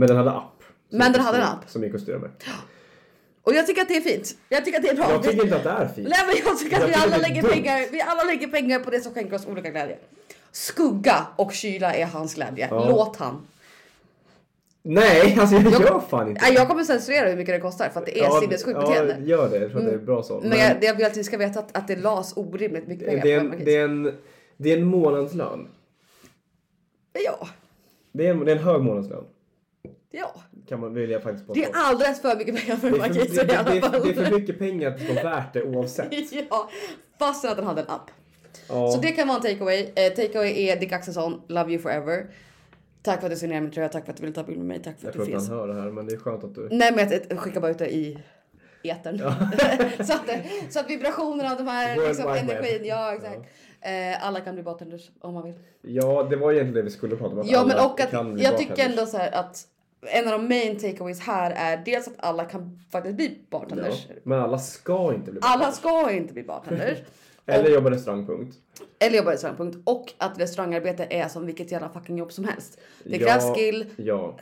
[0.00, 0.62] men den hade app.
[0.90, 1.70] Men den hade en app.
[1.70, 2.30] Som gick att styra med.
[3.42, 4.36] Och jag tycker att det är fint.
[4.48, 5.10] Jag tycker att det är bra.
[5.10, 6.08] Jag tycker inte att det är fint.
[6.08, 7.50] Nej men jag tycker att Jag vi tycker alla lägger dumt.
[7.52, 9.98] pengar, vi alla lägger pengar på det som skänker oss olika glädje.
[10.52, 12.68] Skugga och kyla är hans glädje.
[12.70, 12.88] Ja.
[12.90, 13.46] Låt han.
[14.82, 17.88] Nej, alltså jag, Jag- gör fan inte Nej, jag kommer censurera hur mycket det kostar
[17.88, 19.12] för att det är Ja, sinnessjukt Ja, beteende.
[19.14, 19.28] Mm.
[19.28, 19.58] gör det.
[19.58, 20.40] Jag tror att det är bra så.
[20.44, 23.22] Men jag, jag vill att ni ska veta att, att det las orimligt mycket pengar
[23.22, 23.64] det, är på en markis.
[23.64, 24.18] det, är en,
[24.56, 25.68] det är en månadslön.
[27.24, 27.48] Ja,
[28.12, 29.24] Det är en, det är en hög månadslön.
[30.10, 30.34] Ja.
[30.68, 31.78] Kan man, vill jag faktiskt Det påstå.
[31.78, 33.92] är alldeles för mycket pengar för Det för, markis det, i det, alla det, fall.
[34.02, 36.12] det är för mycket pengar att det vara värt det oavsett.
[36.50, 36.70] ja,
[37.18, 38.10] fastän att den hade en app.
[38.68, 38.90] Ja.
[38.90, 39.92] Så det kan vara en takeaway.
[39.96, 42.26] Eh, takeaway är Dick Axelsson, Love You Forever.
[43.02, 44.66] Tack för att du signerade min tröja, tack för att du ville ta bild med
[44.66, 45.58] mig, tack för Jag att tror du inte han finns.
[45.60, 46.68] hör det här men det är skönt att du...
[46.70, 48.18] Nej men jag, jag skickar bara ut det i
[48.82, 49.18] etern.
[50.06, 50.30] så, att,
[50.70, 52.50] så att vibrationerna av de här World liksom, Web.
[52.50, 53.40] energin, ja exakt.
[53.80, 55.54] Eh, alla kan bli bartenders om man vill.
[55.82, 57.42] Ja, det var egentligen det vi skulle prata om.
[57.46, 59.66] Ja men alla och att jag tycker ändå så här att
[60.02, 64.06] en av de main takeaways här är dels att alla kan faktiskt bli bartenders.
[64.08, 65.78] Ja, men alla ska inte bli Alla bartenders.
[65.78, 66.98] ska inte bli bartenders.
[67.46, 68.56] Eller jobba restaurangpunkt.
[68.98, 69.78] Eller jobba restaurangpunkt.
[69.84, 72.80] Och att restaurangarbete är som vilket jävla fucking jobb som helst.
[73.04, 73.86] Det Ja, krävs skill.
[73.96, 74.36] Ja.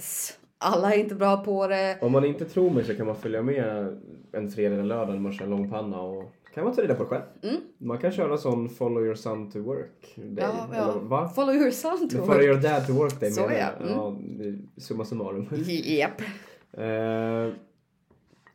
[0.59, 1.99] Alla är inte bra på det.
[2.01, 4.01] Om man inte tror mig så kan man följa med
[4.33, 7.03] en fredag eller lördag när man kör lång panna och kan man ta reda på
[7.03, 7.23] det själv.
[7.43, 7.57] Mm.
[7.79, 10.45] Man kan köra sån follow your son to work day.
[10.73, 11.29] Ja, ja.
[11.35, 12.45] Follow your son to Follow work.
[12.45, 13.91] your dad to work day Så menar jag.
[13.91, 14.63] Mm.
[14.75, 15.47] Ja, summa summarum.
[15.67, 16.23] Japp.
[16.73, 17.53] Eh,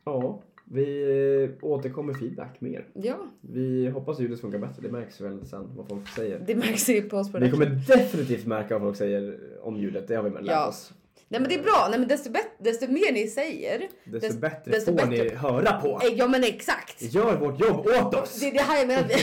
[0.04, 2.86] ja, vi återkommer feedback mer.
[2.94, 4.82] Ja, Vi hoppas ljudet funkar bättre.
[4.82, 6.44] Det märks väl sen vad folk säger.
[6.46, 7.50] det märks ju på oss på Vi det.
[7.50, 10.08] kommer definitivt märka vad folk säger om ljudet.
[10.08, 10.68] Det har vi lärt Ja.
[10.68, 10.92] oss.
[11.28, 11.86] Nej men det är bra.
[11.90, 13.88] Nej men desto, desto mer ni säger.
[14.04, 16.00] Desto dest- bättre desto får bättre- ni höra på.
[16.04, 17.02] Eh, Ja men exakt.
[17.02, 18.40] Gör vårt jobb åt oss!
[18.40, 19.04] Det är det här jag menar.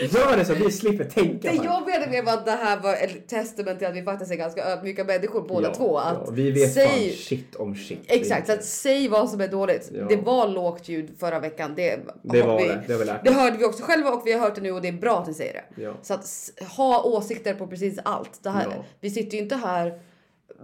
[0.00, 1.52] Gör det så vi slipper tänka.
[1.52, 4.02] Det på jag menade med var att det här var ett testament till att vi
[4.02, 5.98] faktiskt är ganska ödmjuka människor båda Ja, två.
[5.98, 8.00] Att ja, vi vet säg, fan shit om shit.
[8.06, 9.90] Exakt, så att säg vad som är dåligt.
[9.94, 10.06] Ja.
[10.08, 11.72] Det var lågt ljud förra veckan.
[11.76, 14.32] Det, Det har var vi, det, det lärt Det hörde vi också själva och vi
[14.32, 15.94] har hört det nu och det är bra att ni säger det.
[16.02, 18.42] Så att ha åsikter på precis allt.
[18.42, 18.84] Det här.
[19.00, 20.00] Vi sitter ju inte här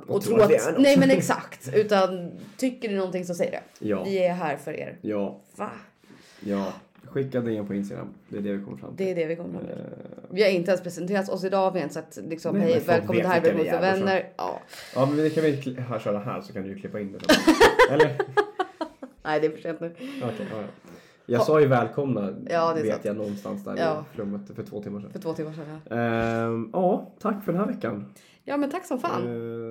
[0.07, 0.69] och, Och tror att...
[0.69, 1.71] att nej men exakt.
[1.75, 3.87] Utan tycker ni någonting så säg det.
[3.87, 4.05] Ja.
[4.05, 4.99] Vi är här för er.
[5.01, 5.71] Ja, Va?
[6.41, 6.73] ja.
[7.07, 8.09] Skicka DM på Instagram.
[8.29, 9.07] Det är det vi kommer fram till.
[9.07, 9.75] Det är det vi kommer fram till.
[10.31, 11.71] Vi har inte ens presenterat oss idag.
[11.73, 13.81] Vi har inte sagt liksom hej välkommen det för är, så.
[13.81, 14.29] vänner.
[14.37, 14.61] Ja.
[14.95, 17.35] Ja, men det kan vi här, köra här så kan du ju klippa in det.
[17.95, 18.17] Eller?
[19.25, 19.95] Nej det är för sent nu.
[20.23, 20.63] Okej, ja, ja.
[21.27, 23.05] Jag sa ju välkomna, Ja, det vet sant.
[23.05, 24.05] jag någonstans där Ja.
[24.13, 25.11] i flummet för två timmar sedan.
[25.13, 25.81] För två timmar sedan.
[25.89, 28.15] Ja, Ehm, ja, tack för den här veckan.
[28.45, 29.23] ja men tack som fan.
[29.27, 29.64] Ehm,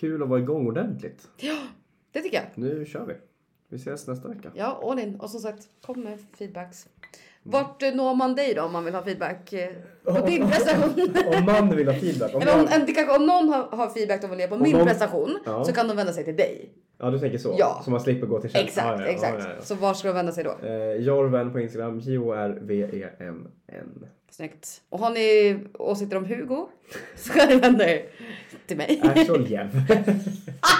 [0.00, 1.28] kul att vara igång ordentligt.
[2.12, 2.46] Det tycker jag.
[2.54, 3.14] Nu kör vi.
[3.68, 4.50] Vi ses nästa vecka.
[4.54, 5.20] Ja, all in.
[5.20, 6.86] Och som sagt, kom med feedbacks.
[7.42, 9.70] Vart eh, når man dig då om man vill ha feedback eh,
[10.04, 11.08] på din prestation?
[11.38, 12.34] Om man vill ha feedback.
[12.34, 14.72] Om Eller om, man, kanske, om någon har, har feedback de vill ge på min
[14.72, 15.64] någon- prestation Ja.
[15.64, 16.70] så kan de vända sig till dig.
[16.98, 17.54] ja, du tänker så?
[17.58, 17.80] Ja.
[17.84, 18.68] Så man slipper gå till tjänst?
[18.68, 19.44] Exakt, Ja, ja, ja, exakt.
[19.44, 19.62] ja, ja.
[19.62, 20.56] Så var ska de vända sig då?
[20.66, 24.06] Eh, Jorven på Instagram, E J-O-R-V-E-M-N.
[24.30, 24.82] Snyggt.
[24.88, 26.68] Och har ni åsikter om Hugo
[27.16, 28.06] så kan ni vända er
[28.66, 29.00] till mig.
[29.04, 29.82] Actual Jev.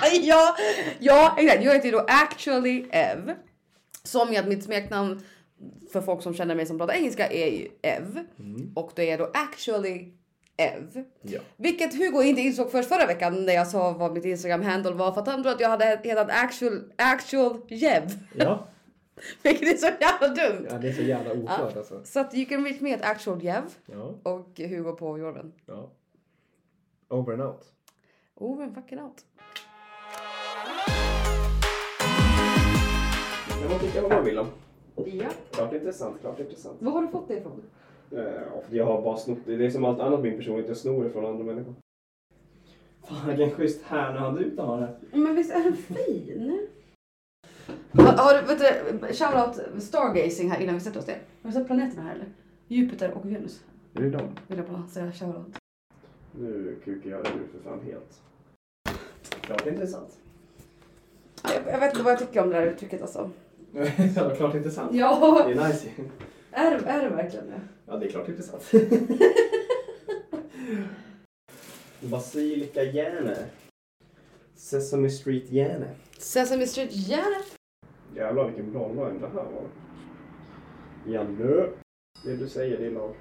[0.03, 0.57] Aj, ja,
[0.99, 1.65] ja, exakt.
[1.65, 3.35] Jag heter ju då actually Ev.
[4.03, 5.23] Som att mitt smeknamn
[5.93, 8.25] för folk som känner mig som pratar engelska är ju Ev.
[8.75, 10.09] Och det är då actually
[10.57, 11.05] Ev.
[11.23, 11.41] Ja.
[11.57, 15.13] Vilket Hugo inte insåg först förra veckan när jag sa vad mitt Instagram handle var
[15.13, 18.11] för att han trodde att jag hade hetat actual, actual Jev.
[18.35, 18.67] Ja.
[19.43, 20.67] Vilket är så jävla dumt.
[20.71, 22.01] ja, det är så jävla oklart alltså.
[22.05, 24.15] Så att you can reach me at actual Jev Ja.
[24.23, 25.53] och Hugo på Jorven.
[25.67, 25.91] ja.
[27.09, 27.65] Over and out.
[28.35, 29.25] Over and fucking out.
[33.61, 34.47] Men vad tycker jag vad man vill om?
[35.07, 35.29] Ja.
[35.51, 36.77] Klart intressant, klart intressant.
[36.81, 37.63] Vad har du fått det ifrån?
[38.11, 39.57] Ja, för jag har bara snott det.
[39.57, 40.69] Det är som allt annat min personlighet.
[40.69, 41.75] Jag snor det från andra människor.
[43.09, 44.97] Fan vilken schysst härna du har här.
[45.13, 46.69] Men visst är den fin?
[47.93, 51.18] Har, har du, vet du, shoutout stargazing här innan vi sätter oss ner.
[51.43, 52.29] Har du sett planeterna här eller?
[52.68, 53.61] Jupiter och Venus.
[53.95, 54.29] Är det dem?
[54.47, 55.57] Vill jag bara säga shoutout.
[56.33, 58.21] Nu kukar jag nu för fan helt.
[59.41, 60.18] Klart intressant.
[61.43, 63.31] Jag, jag vet inte vad jag tycker om det här uttrycket alltså.
[64.16, 64.95] ja, klart intressant.
[64.95, 65.89] Ja, Det är nice.
[66.51, 67.61] är, är det verkligen det?
[67.87, 68.71] Ja, det är klart intressant.
[72.01, 73.37] Basilika Järne.
[74.57, 75.89] Sesame Street Järne.
[76.18, 77.37] Sesame Street gärna.
[78.17, 79.69] Jävlar vilken bra line det här var.
[81.07, 81.67] Janne.
[82.25, 83.15] Det du säger din lag.